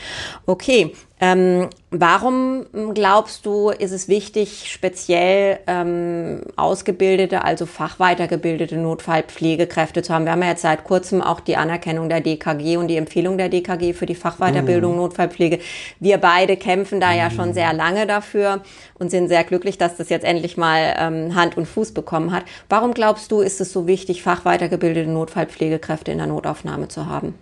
Okay, 0.46 0.94
ähm, 1.20 1.70
warum 1.90 2.66
glaubst 2.94 3.48
du, 3.48 3.70
ist 3.70 3.92
es 3.92 4.08
wichtig, 4.08 4.72
speziell 4.72 5.58
ähm, 5.66 6.42
ausgebildete, 6.56 7.44
also 7.44 7.66
fachweitergebildete 7.66 8.78
Notfallpflegekräfte 8.78 10.04
zu 10.04 10.14
haben? 10.14 10.26
Wir 10.26 10.34
haben 10.34 10.44
ja 10.44 10.50
jetzt 10.50 10.62
seit 10.62 10.84
kurzem 10.84 11.24
auch 11.24 11.40
die 11.40 11.58
Anerkennung 11.58 12.08
der 12.08 12.22
DKG 12.22 12.78
und 12.78 12.88
die 12.88 12.98
Empfehlung 12.98 13.40
der 13.40 13.50
DKG 13.50 13.94
für 13.94 14.06
die 14.06 14.14
Fachweiterbildung 14.14 14.92
mhm. 14.92 14.98
Notfallpflege. 14.98 15.58
Wir 16.00 16.20
beide 16.20 16.56
kämpfen 16.56 17.00
da 17.00 17.10
mhm. 17.10 17.18
ja 17.18 17.32
schon 17.32 17.54
sehr 17.56 17.74
lange 17.74 18.06
dafür 18.06 18.62
und 19.00 19.10
sind 19.10 19.28
sehr 19.28 19.44
glücklich, 19.44 19.80
dass 19.80 19.98
das 19.98 20.10
jetzt 20.10 20.26
endlich 20.26 20.56
mal 20.56 20.94
ähm, 21.00 21.34
Hand 21.34 21.58
und 21.58 21.66
Fuß 21.66 21.94
bekommen 21.94 22.32
hat. 22.32 22.44
Warum 22.70 22.94
glaubst 22.94 23.32
du, 23.32 23.40
ist 23.40 23.60
es 23.60 23.74
so 23.74 23.88
wichtig, 23.88 24.22
fachweitergebildete 24.22 25.10
Notfallpflegekräfte 25.10 26.12
in 26.12 26.20
der 26.20 26.28
Notaufnahme 26.28 26.90
zu 26.90 27.08
haben? 27.08 27.34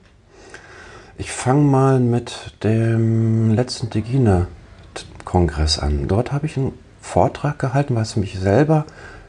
Ich 1.17 1.31
fange 1.31 1.61
mal 1.61 2.01
mit 2.01 2.61
dem 2.63 3.53
letzten 3.53 3.89
Degina-Kongress 3.89 5.79
an. 5.79 6.09
Dort 6.09 6.33
habe 6.33 6.45
ich 6.45 6.57
einen 6.57 6.73
Vortrag 6.99 7.57
gehalten, 7.57 7.95
was 7.95 8.17
mich 8.17 8.37
selber 8.37 8.85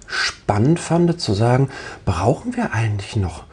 spannend 0.08 0.80
fand, 0.80 1.20
zu 1.20 1.32
sagen, 1.32 1.68
brauchen 2.04 2.56
wir 2.56 2.72
eigentlich 2.72 3.14
noch 3.14 3.44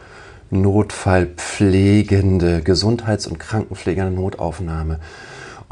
Notfallpflegende, 0.49 2.63
Gesundheits- 2.63 3.27
und 3.27 3.37
der 3.37 4.09
Notaufnahme? 4.09 4.99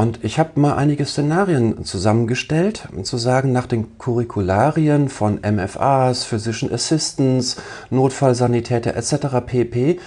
Und 0.01 0.23
ich 0.23 0.39
habe 0.39 0.59
mal 0.59 0.77
einige 0.77 1.05
Szenarien 1.05 1.85
zusammengestellt, 1.85 2.87
um 2.91 3.03
zu 3.03 3.17
sagen, 3.17 3.51
nach 3.51 3.67
den 3.67 3.99
Curricularien 3.99 5.09
von 5.09 5.39
MFAs, 5.41 6.23
Physician 6.23 6.73
Assistants, 6.73 7.57
Notfallsanitäter 7.91 8.95
etc. 8.95 9.45
pp. 9.45 9.99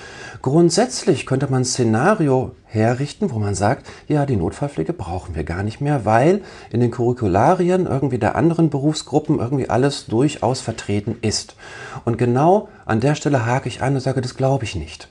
Grundsätzlich 0.43 1.27
könnte 1.27 1.47
man 1.49 1.65
Szenario 1.65 2.57
herrichten, 2.75 3.31
wo 3.31 3.39
man 3.39 3.55
sagt, 3.55 3.87
ja, 4.09 4.27
die 4.27 4.37
Notfallpflege 4.37 4.93
brauchen 4.93 5.35
wir 5.35 5.45
gar 5.45 5.63
nicht 5.63 5.81
mehr, 5.81 6.05
weil 6.05 6.43
in 6.71 6.81
den 6.81 6.91
Curricularien 6.91 7.87
irgendwie 7.87 8.19
der 8.19 8.35
anderen 8.35 8.69
Berufsgruppen 8.69 9.39
irgendwie 9.39 9.71
alles 9.71 10.07
durchaus 10.07 10.61
vertreten 10.61 11.17
ist. 11.23 11.57
Und 12.05 12.19
genau 12.19 12.69
an 12.85 13.01
der 13.01 13.15
Stelle 13.15 13.47
hake 13.47 13.69
ich 13.69 13.83
ein 13.83 13.95
und 13.95 14.01
sage, 14.01 14.21
das 14.21 14.37
glaube 14.37 14.65
ich 14.65 14.75
nicht. 14.75 15.09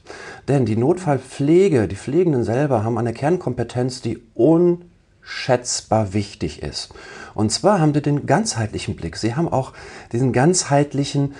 Denn 0.47 0.65
die 0.65 0.75
Notfallpflege, 0.75 1.87
die 1.87 1.95
Pflegenden 1.95 2.43
selber 2.43 2.83
haben 2.83 2.97
eine 2.97 3.13
Kernkompetenz, 3.13 4.01
die 4.01 4.21
unschätzbar 4.35 6.13
wichtig 6.13 6.61
ist. 6.61 6.93
Und 7.33 7.51
zwar 7.51 7.79
haben 7.79 7.93
sie 7.93 8.01
den 8.01 8.25
ganzheitlichen 8.25 8.95
Blick. 8.95 9.17
Sie 9.17 9.35
haben 9.35 9.47
auch 9.47 9.73
diesen 10.11 10.33
ganzheitlichen 10.33 11.33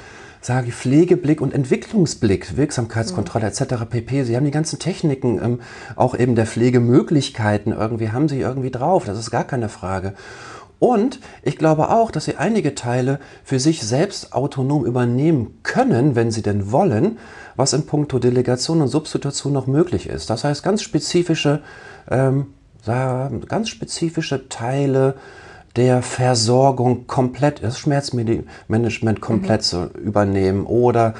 sage 0.45 0.71
Pflegeblick 0.71 1.41
und 1.41 1.53
Entwicklungsblick, 1.53 2.57
Wirksamkeitskontrolle 2.57 3.47
etc. 3.47 3.85
pp. 3.89 4.23
Sie 4.23 4.35
haben 4.35 4.45
die 4.45 4.51
ganzen 4.51 4.77
Techniken, 4.79 5.41
ähm, 5.41 5.61
auch 5.95 6.17
eben 6.17 6.35
der 6.35 6.45
Pflegemöglichkeiten 6.45 7.71
irgendwie, 7.71 8.11
haben 8.11 8.27
sie 8.27 8.39
irgendwie 8.39 8.71
drauf. 8.71 9.05
Das 9.05 9.17
ist 9.17 9.31
gar 9.31 9.45
keine 9.45 9.69
Frage. 9.69 10.13
Und 10.79 11.21
ich 11.43 11.57
glaube 11.57 11.89
auch, 11.89 12.11
dass 12.11 12.25
sie 12.25 12.35
einige 12.35 12.75
Teile 12.75 13.19
für 13.45 13.57
sich 13.57 13.83
selbst 13.83 14.33
autonom 14.33 14.85
übernehmen 14.85 15.59
können, 15.63 16.15
wenn 16.15 16.29
sie 16.29 16.41
denn 16.41 16.73
wollen, 16.73 17.19
was 17.55 17.71
in 17.71 17.85
puncto 17.85 18.19
Delegation 18.19 18.81
und 18.81 18.89
Substitution 18.89 19.53
noch 19.53 19.65
möglich 19.65 20.09
ist. 20.09 20.29
Das 20.29 20.43
heißt, 20.43 20.61
ganz 20.61 20.81
spezifische, 20.81 21.61
ähm, 22.11 22.47
ganz 22.85 23.69
spezifische 23.69 24.49
Teile 24.49 25.15
der 25.75 26.01
Versorgung 26.01 27.07
komplett, 27.07 27.63
das 27.63 27.79
Schmerzmanagement 27.79 29.21
komplett 29.21 29.61
mhm. 29.61 29.65
zu 29.65 29.85
übernehmen 29.97 30.65
oder 30.65 31.15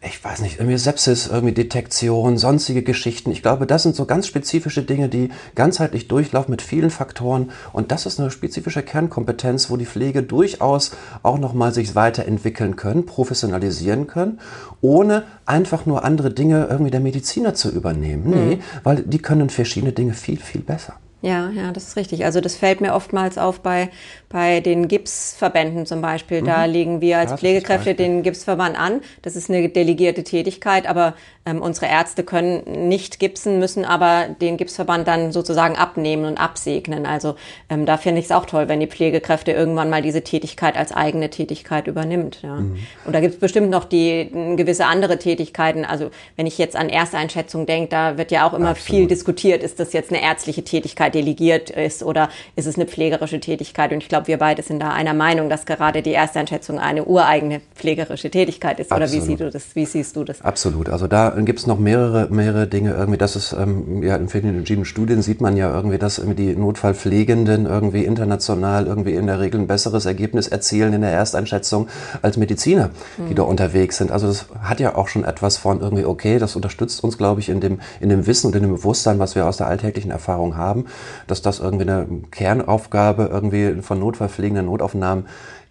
ich 0.00 0.22
weiß 0.22 0.42
nicht, 0.42 0.60
irgendwie 0.60 0.78
Sepsis, 0.78 1.26
irgendwie 1.26 1.54
Detektion, 1.54 2.38
sonstige 2.38 2.82
Geschichten. 2.82 3.32
Ich 3.32 3.42
glaube, 3.42 3.66
das 3.66 3.82
sind 3.82 3.96
so 3.96 4.04
ganz 4.04 4.28
spezifische 4.28 4.82
Dinge, 4.82 5.08
die 5.08 5.30
ganzheitlich 5.56 6.06
durchlaufen 6.06 6.52
mit 6.52 6.62
vielen 6.62 6.90
Faktoren. 6.90 7.50
Und 7.72 7.90
das 7.90 8.06
ist 8.06 8.20
eine 8.20 8.30
spezifische 8.30 8.82
Kernkompetenz, 8.82 9.70
wo 9.70 9.76
die 9.76 9.86
Pflege 9.86 10.22
durchaus 10.22 10.92
auch 11.24 11.38
nochmal 11.38 11.74
sich 11.74 11.96
weiterentwickeln 11.96 12.76
können, 12.76 13.06
professionalisieren 13.06 14.06
können, 14.06 14.38
ohne 14.80 15.24
einfach 15.46 15.84
nur 15.84 16.04
andere 16.04 16.30
Dinge 16.30 16.68
irgendwie 16.70 16.92
der 16.92 17.00
Mediziner 17.00 17.54
zu 17.54 17.68
übernehmen. 17.68 18.30
Nee, 18.30 18.56
mhm. 18.56 18.60
weil 18.84 19.02
die 19.02 19.18
können 19.18 19.50
verschiedene 19.50 19.92
Dinge 19.92 20.14
viel, 20.14 20.38
viel 20.38 20.60
besser. 20.60 20.94
Ja, 21.20 21.50
ja, 21.50 21.72
das 21.72 21.88
ist 21.88 21.96
richtig. 21.96 22.24
Also 22.24 22.40
das 22.40 22.54
fällt 22.54 22.80
mir 22.80 22.94
oftmals 22.94 23.38
auf 23.38 23.60
bei, 23.60 23.90
bei 24.28 24.60
den 24.60 24.86
Gipsverbänden 24.86 25.84
zum 25.84 26.00
Beispiel. 26.00 26.42
Mhm. 26.42 26.46
Da 26.46 26.64
legen 26.64 27.00
wir 27.00 27.18
als 27.18 27.32
ja, 27.32 27.36
Pflegekräfte 27.36 27.94
den 27.94 28.22
Gipsverband 28.22 28.78
an. 28.78 29.00
Das 29.22 29.34
ist 29.34 29.50
eine 29.50 29.68
delegierte 29.68 30.22
Tätigkeit, 30.22 30.88
aber 30.88 31.14
ähm, 31.44 31.60
unsere 31.60 31.86
Ärzte 31.86 32.22
können 32.22 32.88
nicht 32.88 33.18
gipsen, 33.18 33.58
müssen 33.58 33.84
aber 33.84 34.26
den 34.40 34.56
Gipsverband 34.56 35.08
dann 35.08 35.32
sozusagen 35.32 35.76
abnehmen 35.76 36.24
und 36.24 36.38
absegnen. 36.38 37.04
Also 37.04 37.34
ähm, 37.68 37.84
da 37.84 37.96
finde 37.96 38.20
ich 38.20 38.26
es 38.26 38.32
auch 38.32 38.46
toll, 38.46 38.68
wenn 38.68 38.78
die 38.78 38.86
Pflegekräfte 38.86 39.50
irgendwann 39.50 39.90
mal 39.90 40.02
diese 40.02 40.22
Tätigkeit 40.22 40.76
als 40.76 40.92
eigene 40.92 41.30
Tätigkeit 41.30 41.88
übernimmt. 41.88 42.42
Ja. 42.42 42.56
Mhm. 42.56 42.78
Und 43.04 43.12
da 43.12 43.20
gibt 43.20 43.34
es 43.34 43.40
bestimmt 43.40 43.70
noch 43.70 43.86
die 43.86 44.30
gewisse 44.56 44.86
andere 44.86 45.18
Tätigkeiten. 45.18 45.84
Also 45.84 46.10
wenn 46.36 46.46
ich 46.46 46.58
jetzt 46.58 46.76
an 46.76 46.88
Ersteinschätzung 46.88 47.66
denke, 47.66 47.88
da 47.88 48.18
wird 48.18 48.30
ja 48.30 48.46
auch 48.46 48.54
immer 48.54 48.70
Absolut. 48.70 49.00
viel 49.00 49.06
diskutiert, 49.08 49.64
ist 49.64 49.80
das 49.80 49.92
jetzt 49.92 50.12
eine 50.12 50.22
ärztliche 50.22 50.62
Tätigkeit? 50.62 51.07
Tätigkeit 51.08 51.14
delegiert 51.14 51.70
ist 51.70 52.02
oder 52.02 52.28
ist 52.56 52.66
es 52.66 52.76
eine 52.76 52.86
pflegerische 52.86 53.40
Tätigkeit? 53.40 53.92
Und 53.92 53.98
ich 53.98 54.08
glaube, 54.08 54.28
wir 54.28 54.38
beide 54.38 54.62
sind 54.62 54.80
da 54.80 54.90
einer 54.90 55.14
Meinung, 55.14 55.48
dass 55.48 55.66
gerade 55.66 56.02
die 56.02 56.14
Ersteinschätzung 56.14 56.78
eine 56.78 57.04
ureigene 57.04 57.60
pflegerische 57.74 58.30
Tätigkeit 58.30 58.80
ist. 58.80 58.92
Absolut. 58.92 59.10
Oder 59.10 59.22
wie 59.22 59.26
siehst 59.26 59.40
du 59.40 59.50
das? 59.50 59.64
Wie 59.74 59.86
siehst 59.86 60.16
du 60.16 60.24
das? 60.24 60.42
Absolut. 60.42 60.88
Also 60.88 61.06
da 61.06 61.30
gibt 61.30 61.58
es 61.58 61.66
noch 61.66 61.78
mehrere, 61.78 62.28
mehrere 62.30 62.66
Dinge 62.66 62.94
irgendwie. 62.94 63.18
Das 63.18 63.36
ist 63.36 63.52
ähm, 63.52 64.02
ja 64.02 64.16
in 64.16 64.28
vielen 64.28 64.84
Studien 64.84 65.22
sieht 65.22 65.40
man 65.40 65.56
ja 65.56 65.74
irgendwie, 65.74 65.98
dass 65.98 66.18
irgendwie 66.18 66.46
die 66.46 66.56
Notfallpflegenden 66.56 67.66
irgendwie 67.66 68.04
international 68.04 68.86
irgendwie 68.86 69.14
in 69.14 69.26
der 69.26 69.40
Regel 69.40 69.60
ein 69.60 69.66
besseres 69.66 70.06
Ergebnis 70.06 70.48
erzielen 70.48 70.92
in 70.92 71.00
der 71.00 71.10
Ersteinschätzung 71.10 71.88
als 72.22 72.36
Mediziner, 72.36 72.90
die 73.16 73.22
mhm. 73.22 73.34
da 73.34 73.42
unterwegs 73.42 73.96
sind. 73.98 74.10
Also 74.10 74.26
das 74.26 74.46
hat 74.60 74.80
ja 74.80 74.96
auch 74.96 75.08
schon 75.08 75.24
etwas 75.24 75.56
von 75.56 75.80
irgendwie 75.80 76.04
okay, 76.04 76.38
das 76.38 76.56
unterstützt 76.56 77.02
uns, 77.04 77.18
glaube 77.18 77.40
ich, 77.40 77.48
in 77.48 77.60
dem 77.60 77.80
in 78.00 78.08
dem 78.08 78.26
Wissen 78.26 78.48
und 78.48 78.56
in 78.56 78.62
dem 78.62 78.72
Bewusstsein, 78.72 79.18
was 79.18 79.34
wir 79.34 79.46
aus 79.46 79.56
der 79.56 79.66
alltäglichen 79.68 80.10
Erfahrung 80.10 80.56
haben, 80.56 80.86
dass 81.26 81.42
das 81.42 81.60
irgendwie 81.60 81.88
eine 81.88 82.06
Kernaufgabe 82.30 83.28
irgendwie 83.32 83.82
von 83.82 83.98
Notfallpflegenden 83.98 84.66
Notaufnahmen 84.66 85.26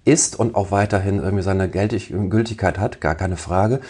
ist 0.08 0.40
und 0.40 0.56
auch 0.56 0.72
weiterhin 0.72 1.20
irgendwie 1.20 1.44
seine 1.44 1.70
Gültigkeit 1.70 2.80
hat, 2.80 3.02
gar 3.02 3.16
keine 3.16 3.36
Frage. 3.36 3.82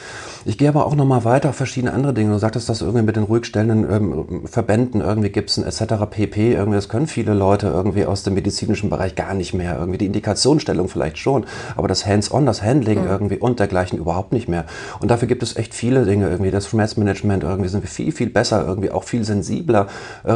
Ich 0.46 0.58
gehe 0.58 0.68
aber 0.68 0.86
auch 0.88 0.96
nochmal 0.96 1.24
weiter 1.26 1.50
auf 1.50 1.56
verschiedene 1.56 1.94
andere 1.94 2.14
Dinge. 2.14 2.32
Du 2.32 2.40
sagtest, 2.40 2.68
dass 2.70 2.82
irgendwie 2.82 3.04
mit 3.04 3.16
den 3.16 3.24
ruhig 3.24 3.46
stellenden 3.46 3.90
ähm, 3.90 4.48
Verbänden 4.48 5.02
irgendwie 5.02 5.30
Gibson 5.30 5.64
etc. 5.64 6.06
pp. 6.10 6.54
Irgendwie, 6.54 6.76
das 6.76 6.90
können 6.90 7.06
viele 7.06 7.34
Leute 7.34 7.68
irgendwie 7.68 8.06
aus 8.06 8.24
dem 8.24 8.34
medizinischen 8.34 8.90
Bereich 8.90 9.16
gar 9.16 9.36
nicht 9.36 9.54
mehr. 9.54 9.78
Irgendwie 9.78 10.00
die 10.00 10.08
Indikationsstellung 10.08 10.90
vielleicht 10.90 11.20
schon, 11.20 11.46
aber 11.76 11.88
das 11.88 12.06
Hands-on, 12.06 12.48
das 12.48 12.64
Handling 12.64 13.04
mhm. 13.04 13.10
irgendwie 13.10 13.38
und 13.38 13.60
dergleichen 13.60 14.00
überhaupt 14.00 14.34
nicht 14.34 14.50
mehr. 14.50 14.66
Und 15.00 15.12
dafür 15.12 15.28
gibt 15.28 15.44
es 15.44 15.56
echt 15.56 15.76
viele 15.76 16.06
Dinge 16.06 16.30
irgendwie. 16.30 16.50
Das 16.50 16.68
Schmerzmanagement 16.68 17.44
irgendwie 17.44 17.70
sind 17.70 17.84
wir 17.84 17.90
viel, 17.90 18.12
viel 18.12 18.30
besser, 18.30 18.66
irgendwie 18.66 18.90
auch 18.90 19.04
viel 19.04 19.24
sensibler, 19.24 19.88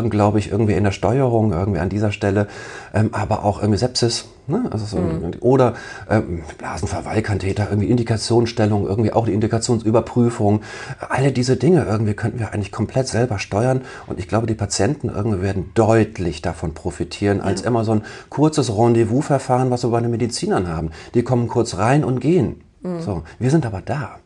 glaube 0.10 0.38
ich, 0.38 0.52
irgendwie 0.52 0.74
in 0.74 0.84
der 0.84 0.92
Steuerung 0.92 1.52
irgendwie 1.54 1.80
an 1.80 1.90
dieser 1.90 2.12
Stelle. 2.12 2.48
Ähm, 2.94 3.10
aber 3.14 3.44
auch 3.44 3.62
irgendwie 3.62 3.80
Sepsis 3.80 4.26
Ne? 4.48 4.68
Also 4.72 4.86
so, 4.86 4.98
mhm. 4.98 5.34
Oder 5.40 5.76
ähm, 6.10 6.44
Blasenverweilkatheter, 6.58 7.68
irgendwie 7.70 7.90
Indikationsstellung, 7.90 8.88
irgendwie 8.88 9.14
auch 9.14 9.26
die 9.26 9.34
Indikationsüberprüfung. 9.34 10.62
Alle 11.10 11.32
diese 11.32 11.58
Dinge 11.58 11.86
irgendwie 11.86 12.14
könnten 12.14 12.40
wir 12.40 12.54
eigentlich 12.54 12.72
komplett 12.72 13.08
selber 13.08 13.40
steuern. 13.40 13.82
Und 14.08 14.20
ich 14.20 14.28
glaube, 14.28 14.48
die 14.48 14.56
Patienten 14.56 15.10
irgendwie 15.10 15.42
werden 15.42 15.72
deutlich 15.74 16.42
davon 16.42 16.74
profitieren, 16.74 17.40
ja. 17.40 17.44
als 17.44 17.62
immer 17.62 17.84
so 17.84 17.94
ein 17.94 18.04
kurzes 18.30 18.76
Rendezvous-Verfahren, 18.76 19.72
was 19.72 19.84
wir 19.84 19.90
bei 19.90 20.02
den 20.02 20.12
Medizinern 20.12 20.68
haben. 20.68 20.92
Die 21.14 21.24
kommen 21.24 21.48
kurz 21.48 21.78
rein 21.78 22.04
und 22.04 22.20
gehen. 22.20 22.62
Mhm. 22.82 23.02
So, 23.02 23.24
wir 23.40 23.52
sind 23.52 23.66
aber 23.66 23.82
da. 23.82 24.21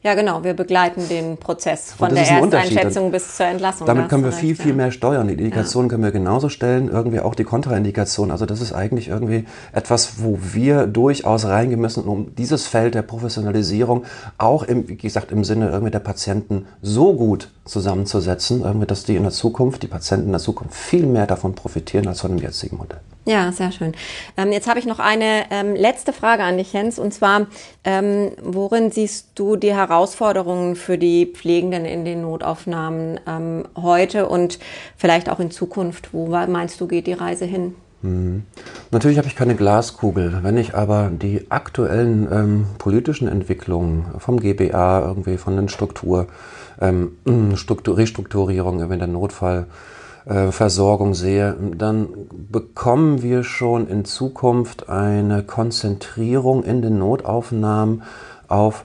Ja, 0.00 0.14
genau. 0.14 0.44
Wir 0.44 0.54
begleiten 0.54 1.08
den 1.08 1.38
Prozess 1.38 1.92
von 1.92 2.14
der 2.14 2.24
Ersteinschätzung 2.24 3.10
bis 3.10 3.36
zur 3.36 3.46
Entlassung. 3.46 3.84
Damit 3.84 4.08
können 4.08 4.22
wir 4.22 4.30
viel, 4.30 4.54
viel 4.54 4.72
mehr 4.72 4.92
steuern. 4.92 5.26
Die 5.26 5.34
Indikationen 5.34 5.88
ja. 5.88 5.90
können 5.90 6.04
wir 6.04 6.12
genauso 6.12 6.48
stellen, 6.48 6.88
irgendwie 6.88 7.18
auch 7.18 7.34
die 7.34 7.42
Kontraindikation. 7.42 8.30
Also 8.30 8.46
das 8.46 8.60
ist 8.60 8.72
eigentlich 8.72 9.08
irgendwie 9.08 9.44
etwas, 9.72 10.22
wo 10.22 10.38
wir 10.40 10.86
durchaus 10.86 11.46
reingehen 11.46 11.80
müssen, 11.80 12.04
um 12.04 12.34
dieses 12.36 12.68
Feld 12.68 12.94
der 12.94 13.02
Professionalisierung 13.02 14.04
auch 14.38 14.62
im, 14.62 14.88
wie 14.88 14.96
gesagt, 14.96 15.32
im 15.32 15.42
Sinne 15.42 15.70
irgendwie 15.70 15.90
der 15.90 15.98
Patienten 15.98 16.66
so 16.80 17.14
gut 17.14 17.50
zusammenzusetzen, 17.64 18.62
irgendwie, 18.62 18.86
dass 18.86 19.02
die 19.02 19.16
in 19.16 19.24
der 19.24 19.32
Zukunft, 19.32 19.82
die 19.82 19.88
Patienten 19.88 20.26
in 20.26 20.32
der 20.32 20.40
Zukunft 20.40 20.74
viel 20.74 21.06
mehr 21.06 21.26
davon 21.26 21.56
profitieren 21.56 22.06
als 22.06 22.20
von 22.20 22.30
dem 22.30 22.38
jetzigen 22.38 22.76
Modell. 22.76 23.00
Ja, 23.28 23.52
sehr 23.52 23.72
schön. 23.72 23.92
Ähm, 24.38 24.52
jetzt 24.52 24.66
habe 24.68 24.78
ich 24.78 24.86
noch 24.86 25.00
eine 25.00 25.50
ähm, 25.50 25.74
letzte 25.74 26.14
Frage 26.14 26.44
an 26.44 26.56
dich, 26.56 26.72
Jens, 26.72 26.98
und 26.98 27.12
zwar, 27.12 27.46
ähm, 27.84 28.30
worin 28.42 28.90
siehst 28.90 29.32
du 29.34 29.56
die 29.56 29.74
Herausforderungen 29.74 30.76
für 30.76 30.96
die 30.96 31.26
Pflegenden 31.26 31.84
in 31.84 32.06
den 32.06 32.22
Notaufnahmen 32.22 33.20
ähm, 33.26 33.68
heute 33.76 34.30
und 34.30 34.58
vielleicht 34.96 35.28
auch 35.28 35.40
in 35.40 35.50
Zukunft? 35.50 36.14
Wo 36.14 36.28
meinst 36.28 36.80
du, 36.80 36.88
geht 36.88 37.06
die 37.06 37.12
Reise 37.12 37.44
hin? 37.44 37.74
Mhm. 38.00 38.44
Natürlich 38.92 39.18
habe 39.18 39.28
ich 39.28 39.36
keine 39.36 39.56
Glaskugel. 39.56 40.38
Wenn 40.42 40.56
ich 40.56 40.74
aber 40.74 41.10
die 41.12 41.50
aktuellen 41.50 42.28
ähm, 42.32 42.66
politischen 42.78 43.28
Entwicklungen 43.28 44.06
vom 44.16 44.40
GBA, 44.40 45.00
irgendwie 45.06 45.36
von 45.36 45.54
den 45.54 45.68
Struktur, 45.68 46.28
ähm, 46.80 47.18
Struktur 47.56 47.98
Restrukturierung, 47.98 48.88
wenn 48.88 49.00
der 49.00 49.08
Notfall 49.08 49.66
äh, 50.28 50.52
Versorgung 50.52 51.14
sehe, 51.14 51.56
dann 51.76 52.08
bekommen 52.50 53.22
wir 53.22 53.44
schon 53.44 53.88
in 53.88 54.04
Zukunft 54.04 54.88
eine 54.88 55.42
Konzentrierung 55.42 56.64
in 56.64 56.82
den 56.82 56.98
Notaufnahmen 56.98 58.02
auf 58.46 58.84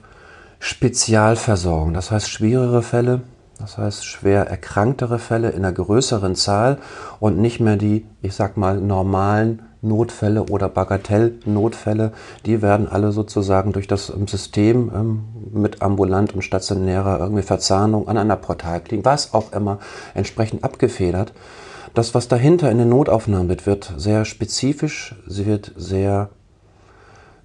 Spezialversorgung. 0.58 1.92
Das 1.92 2.10
heißt 2.10 2.30
schwerere 2.30 2.82
Fälle, 2.82 3.20
das 3.58 3.76
heißt 3.76 4.06
schwer 4.06 4.46
erkranktere 4.46 5.18
Fälle 5.18 5.50
in 5.50 5.64
einer 5.64 5.72
größeren 5.72 6.34
Zahl 6.34 6.78
und 7.20 7.38
nicht 7.38 7.60
mehr 7.60 7.76
die, 7.76 8.06
ich 8.22 8.34
sag 8.34 8.56
mal, 8.56 8.80
normalen 8.80 9.62
Notfälle 9.84 10.44
oder 10.44 10.68
Bagatellnotfälle, 10.68 12.12
die 12.46 12.62
werden 12.62 12.88
alle 12.88 13.12
sozusagen 13.12 13.72
durch 13.72 13.86
das 13.86 14.06
System 14.06 14.90
ähm, 14.94 15.24
mit 15.52 15.82
ambulant 15.82 16.34
und 16.34 16.42
stationärer 16.42 17.20
irgendwie 17.20 17.42
Verzahnung 17.42 18.08
an 18.08 18.18
einer 18.18 18.36
Portalklinik, 18.36 19.04
was 19.04 19.34
auch 19.34 19.52
immer, 19.52 19.78
entsprechend 20.14 20.64
abgefedert. 20.64 21.32
Das, 21.94 22.14
was 22.14 22.26
dahinter 22.26 22.70
in 22.70 22.78
den 22.78 22.88
Notaufnahmen 22.88 23.48
wird, 23.48 23.66
wird 23.66 23.92
sehr 23.96 24.24
spezifisch, 24.24 25.14
sie 25.28 25.46
wird 25.46 25.72
sehr 25.76 26.30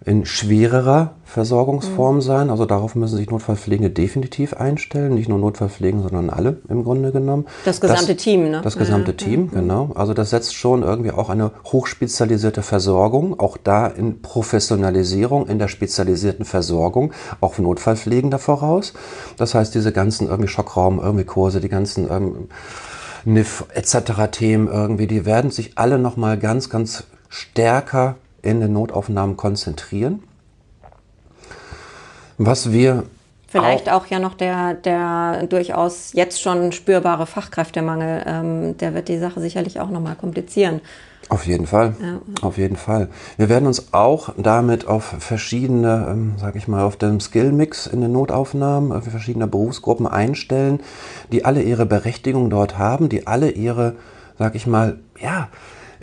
in 0.05 0.25
schwererer 0.25 1.15
Versorgungsform 1.25 2.15
mhm. 2.15 2.21
sein. 2.21 2.49
Also 2.49 2.65
darauf 2.65 2.95
müssen 2.95 3.17
sich 3.17 3.29
Notfallpflegende 3.29 3.89
definitiv 3.89 4.53
einstellen. 4.53 5.13
Nicht 5.13 5.27
nur 5.27 5.37
Notfallpflegen, 5.37 6.01
sondern 6.01 6.29
alle 6.29 6.61
im 6.69 6.83
Grunde 6.83 7.11
genommen. 7.11 7.45
Das 7.65 7.81
gesamte 7.81 8.15
das, 8.15 8.23
Team, 8.23 8.49
ne? 8.49 8.61
Das 8.63 8.77
gesamte 8.77 9.11
ja, 9.11 9.17
Team, 9.17 9.49
ja. 9.53 9.59
genau. 9.59 9.91
Also 9.95 10.13
das 10.13 10.29
setzt 10.29 10.55
schon 10.55 10.83
irgendwie 10.83 11.11
auch 11.11 11.29
eine 11.29 11.51
hochspezialisierte 11.65 12.61
Versorgung, 12.61 13.39
auch 13.39 13.57
da 13.57 13.87
in 13.87 14.21
Professionalisierung, 14.21 15.47
in 15.47 15.59
der 15.59 15.67
spezialisierten 15.67 16.45
Versorgung, 16.45 17.11
auch 17.41 17.57
Notfallpflegender 17.57 18.39
voraus. 18.39 18.93
Das 19.37 19.53
heißt, 19.53 19.75
diese 19.75 19.91
ganzen 19.91 20.27
irgendwie 20.27 20.49
Schockraum, 20.49 20.99
irgendwie 20.99 21.25
Kurse, 21.25 21.59
die 21.59 21.69
ganzen 21.69 22.09
ähm, 22.09 22.47
NIF 23.25 23.65
etc. 23.73 24.31
Themen 24.31 24.69
irgendwie, 24.69 25.07
die 25.07 25.25
werden 25.25 25.51
sich 25.51 25.77
alle 25.77 25.99
nochmal 25.99 26.37
ganz, 26.37 26.69
ganz 26.69 27.03
stärker 27.27 28.15
in 28.41 28.59
den 28.59 28.73
Notaufnahmen 28.73 29.37
konzentrieren. 29.37 30.23
Was 32.37 32.71
wir 32.71 33.03
Vielleicht 33.47 33.89
auch, 33.89 34.03
auch, 34.03 34.05
ja 34.05 34.19
noch 34.19 34.35
der, 34.35 34.75
der 34.75 35.47
durchaus 35.47 36.13
jetzt 36.13 36.39
schon 36.39 36.71
spürbare 36.71 37.25
Fachkräftemangel, 37.25 38.23
ähm, 38.27 38.77
der 38.77 38.93
wird 38.93 39.07
die 39.07 39.17
Sache 39.17 39.41
sicherlich 39.41 39.79
auch 39.79 39.89
nochmal 39.89 40.15
komplizieren. 40.15 40.81
Auf 41.29 41.47
jeden 41.47 41.65
Fall, 41.65 41.95
ja. 42.01 42.21
auf 42.41 42.57
jeden 42.57 42.75
Fall. 42.75 43.09
Wir 43.37 43.49
werden 43.49 43.67
uns 43.67 43.91
auch 43.93 44.29
damit 44.37 44.87
auf 44.87 45.03
verschiedene, 45.03 46.07
ähm, 46.09 46.33
sage 46.37 46.59
ich 46.59 46.67
mal, 46.67 46.83
auf 46.83 46.95
dem 46.95 47.19
Skillmix 47.19 47.87
in 47.87 48.01
den 48.01 48.11
Notaufnahmen, 48.11 48.91
auf 48.91 49.03
verschiedene 49.05 49.47
Berufsgruppen 49.47 50.07
einstellen, 50.07 50.79
die 51.31 51.43
alle 51.43 51.61
ihre 51.61 51.85
Berechtigung 51.85 52.49
dort 52.49 52.77
haben, 52.77 53.09
die 53.09 53.27
alle 53.27 53.51
ihre, 53.51 53.95
sage 54.37 54.57
ich 54.57 54.67
mal, 54.67 54.99
ja, 55.19 55.49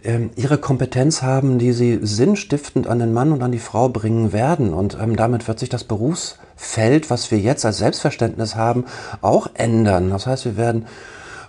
ähm, 0.06 0.30
ihre 0.36 0.58
Kompetenz 0.58 1.22
haben, 1.22 1.58
die 1.58 1.72
sie 1.72 1.98
sinnstiftend 2.00 2.86
an 2.86 3.00
den 3.00 3.12
Mann 3.12 3.32
und 3.32 3.42
an 3.42 3.52
die 3.52 3.58
Frau 3.58 3.88
bringen 3.88 4.32
werden. 4.32 4.72
Und 4.72 4.96
ähm, 5.00 5.16
damit 5.16 5.48
wird 5.48 5.58
sich 5.58 5.68
das 5.68 5.84
Berufsfeld, 5.84 7.10
was 7.10 7.30
wir 7.30 7.38
jetzt 7.38 7.64
als 7.64 7.78
Selbstverständnis 7.78 8.54
haben, 8.54 8.84
auch 9.20 9.48
ändern. 9.54 10.10
Das 10.10 10.26
heißt, 10.26 10.44
wir 10.44 10.56
werden 10.56 10.86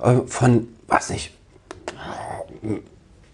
äh, 0.03 0.15
von, 0.25 0.67
was 0.87 1.09
nicht, 1.09 1.31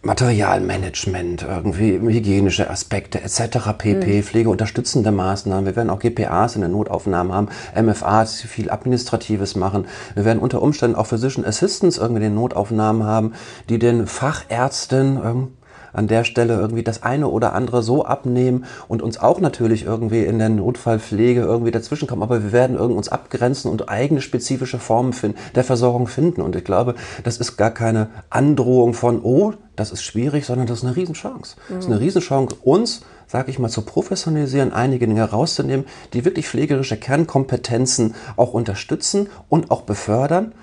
Materialmanagement, 0.05 1.43
irgendwie 1.43 1.97
hygienische 1.97 2.69
Aspekte 2.69 3.21
etc. 3.21 3.69
pp, 3.77 4.17
mhm. 4.17 4.23
pflegeunterstützende 4.23 5.13
Maßnahmen. 5.13 5.65
Wir 5.65 5.77
werden 5.77 5.89
auch 5.89 5.99
GPAs 5.99 6.55
in 6.55 6.61
der 6.61 6.69
Notaufnahme 6.69 7.33
haben, 7.33 7.47
MFAs, 7.73 8.41
viel 8.41 8.69
Administratives 8.69 9.55
machen. 9.55 9.85
Wir 10.13 10.25
werden 10.25 10.39
unter 10.39 10.61
Umständen 10.61 10.97
auch 10.97 11.07
Physician 11.07 11.45
Assistants 11.45 11.97
irgendwie 11.97 12.23
in 12.23 12.31
den 12.31 12.35
Notaufnahmen 12.35 13.03
haben, 13.03 13.33
die 13.69 13.79
den 13.79 14.05
Fachärzten 14.05 15.21
ähm, 15.23 15.47
an 15.93 16.07
der 16.07 16.23
Stelle 16.23 16.55
irgendwie 16.55 16.83
das 16.83 17.03
eine 17.03 17.27
oder 17.27 17.53
andere 17.53 17.83
so 17.83 18.05
abnehmen 18.05 18.65
und 18.87 19.01
uns 19.01 19.19
auch 19.19 19.39
natürlich 19.39 19.85
irgendwie 19.85 20.23
in 20.23 20.39
der 20.39 20.49
Notfallpflege 20.49 21.41
irgendwie 21.41 21.71
dazwischen 21.71 22.07
kommen. 22.07 22.23
Aber 22.23 22.43
wir 22.43 22.51
werden 22.51 22.77
uns 22.77 23.09
abgrenzen 23.09 23.71
und 23.71 23.89
eigene 23.89 24.21
spezifische 24.21 24.79
Formen 24.79 25.13
der 25.55 25.63
Versorgung 25.63 26.07
finden. 26.07 26.41
Und 26.41 26.55
ich 26.55 26.63
glaube, 26.63 26.95
das 27.23 27.37
ist 27.37 27.57
gar 27.57 27.71
keine 27.71 28.09
Androhung 28.29 28.93
von, 28.93 29.21
oh, 29.23 29.53
das 29.75 29.91
ist 29.91 30.03
schwierig, 30.03 30.45
sondern 30.45 30.67
das 30.67 30.79
ist 30.79 30.85
eine 30.85 30.95
Riesenchance. 30.95 31.55
Mhm. 31.69 31.75
Das 31.75 31.85
ist 31.85 31.91
eine 31.91 31.99
Riesenchance, 31.99 32.55
uns, 32.63 33.01
sage 33.27 33.49
ich 33.49 33.59
mal, 33.59 33.69
zu 33.69 33.81
professionalisieren, 33.81 34.73
einige 34.73 35.07
Dinge 35.07 35.23
rauszunehmen, 35.23 35.85
die 36.13 36.25
wirklich 36.25 36.47
pflegerische 36.47 36.97
Kernkompetenzen 36.97 38.15
auch 38.35 38.53
unterstützen 38.53 39.29
und 39.49 39.71
auch 39.71 39.81
befördern 39.81 40.53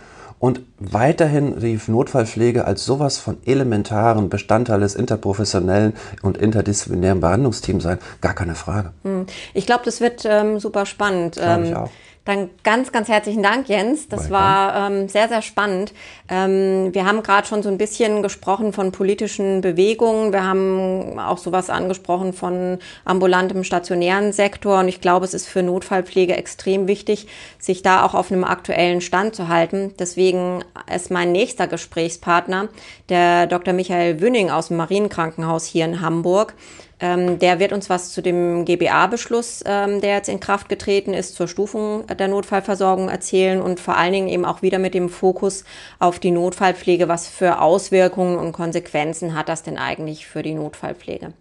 und 0.41 0.63
weiterhin 0.79 1.61
die 1.61 1.79
Notfallpflege 1.87 2.65
als 2.65 2.85
sowas 2.85 3.19
von 3.19 3.37
elementaren 3.45 4.31
Bestandteil 4.31 4.81
des 4.81 4.97
interprofessionellen 4.97 5.93
und 6.23 6.39
interdisziplinären 6.39 7.21
Behandlungsteams 7.21 7.85
sein, 7.85 7.99
gar 8.23 8.35
keine 8.35 8.55
Frage. 8.55 8.91
Hm. 9.05 9.27
Ich 9.55 9.67
glaube, 9.67 9.83
das 9.85 10.01
wird 10.01 10.25
ähm, 10.25 10.59
super 10.59 10.87
spannend. 10.87 11.39
Ähm, 11.41 11.65
ich 11.65 11.77
auch. 11.77 11.91
Dann 12.27 12.51
ganz, 12.65 12.93
ganz 12.93 13.09
herzlichen 13.09 13.43
Dank, 13.43 13.69
Jens. 13.69 14.07
Das 14.09 14.25
Welcome. 14.25 14.39
war 14.39 14.91
ähm, 14.91 15.09
sehr, 15.09 15.29
sehr 15.29 15.41
spannend. 15.41 15.95
Ähm, 16.29 16.91
wir 16.93 17.07
haben 17.07 17.23
gerade 17.23 17.47
schon 17.47 17.63
so 17.63 17.71
ein 17.71 17.79
bisschen 17.79 18.23
gesprochen 18.23 18.75
von 18.75 18.93
politischen 18.93 19.63
Bewegungen. 19.63 20.31
Wir 20.33 20.45
haben 20.45 21.19
auch 21.19 21.39
sowas 21.39 21.71
angesprochen 21.71 22.35
von 22.35 22.79
ambulantem 23.07 23.65
stationären 23.65 24.33
Sektor. 24.33 24.81
Und 24.81 24.89
ich 24.89 25.01
glaube, 25.01 25.25
es 25.25 25.33
ist 25.33 25.49
für 25.49 25.63
Notfallpflege 25.63 26.37
extrem 26.37 26.89
wichtig, 26.89 27.27
sich 27.59 27.81
da 27.81 28.05
auch 28.05 28.15
auf 28.15 28.31
einem 28.31 28.45
aktuellen 28.45 29.01
Stand 29.01 29.35
zu 29.35 29.49
halten. 29.49 29.95
Deswegen 29.99 30.63
ist 30.95 31.11
mein 31.11 31.33
nächster 31.33 31.69
Gesprächspartner 31.69 32.69
der 33.09 33.47
Dr. 33.47 33.73
Michael 33.73 34.21
Wünning 34.21 34.51
aus 34.51 34.69
dem 34.69 34.77
Marienkrankenhaus 34.77 35.65
hier 35.65 35.87
in 35.87 36.03
Hamburg. 36.03 36.55
Ähm, 37.01 37.39
der 37.39 37.59
wird 37.59 37.73
uns 37.73 37.89
was 37.89 38.13
zu 38.13 38.23
dem 38.23 38.65
GBA-Beschluss, 38.65 39.63
ähm, 39.67 40.01
der 40.01 40.17
jetzt 40.17 40.29
in 40.29 40.41
Kraft 40.41 40.69
getreten 40.69 41.15
ist, 41.15 41.35
zur 41.35 41.49
Stufung 41.49 42.07
der 42.07 42.29
Notfallversorgung 42.29 43.09
erzählen 43.09 43.63
und 43.63 43.81
vor 43.81 43.97
allen 43.97 44.13
Dingen 44.13 44.29
eben 44.29 44.45
auch 44.45 44.63
wieder 44.63 44.79
mit 44.79 44.95
dem 44.95 45.09
Fokus 45.09 45.65
auf 45.99 46.19
die 46.19 46.31
Notfallpflege. 46.31 47.09
Was 47.09 47.27
für 47.29 47.61
Auswirkungen 47.61 48.39
und 48.39 48.53
Konsequenzen 48.53 49.35
hat 49.35 49.49
das 49.49 49.63
denn 49.63 49.79
eigentlich 49.79 50.27
für 50.27 50.43
die 50.43 50.55
Notfallpflege? 50.55 51.33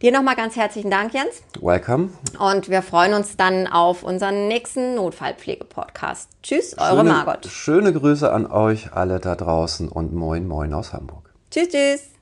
Dir 0.00 0.12
nochmal 0.12 0.36
ganz 0.36 0.54
herzlichen 0.54 0.92
Dank, 0.92 1.12
Jens. 1.12 1.42
Welcome. 1.60 2.10
Und 2.38 2.68
wir 2.68 2.82
freuen 2.82 3.14
uns 3.14 3.36
dann 3.36 3.66
auf 3.66 4.04
unseren 4.04 4.46
nächsten 4.46 4.94
Notfallpflege-Podcast. 4.94 6.30
Tschüss, 6.40 6.78
eure 6.78 6.98
schöne, 6.98 7.12
Margot. 7.12 7.46
Schöne 7.46 7.92
Grüße 7.92 8.32
an 8.32 8.46
euch 8.46 8.92
alle 8.92 9.18
da 9.18 9.34
draußen 9.34 9.88
und 9.88 10.14
moin 10.14 10.46
moin 10.46 10.72
aus 10.72 10.92
Hamburg. 10.92 11.34
Tschüss, 11.50 11.70
tschüss. 11.70 12.17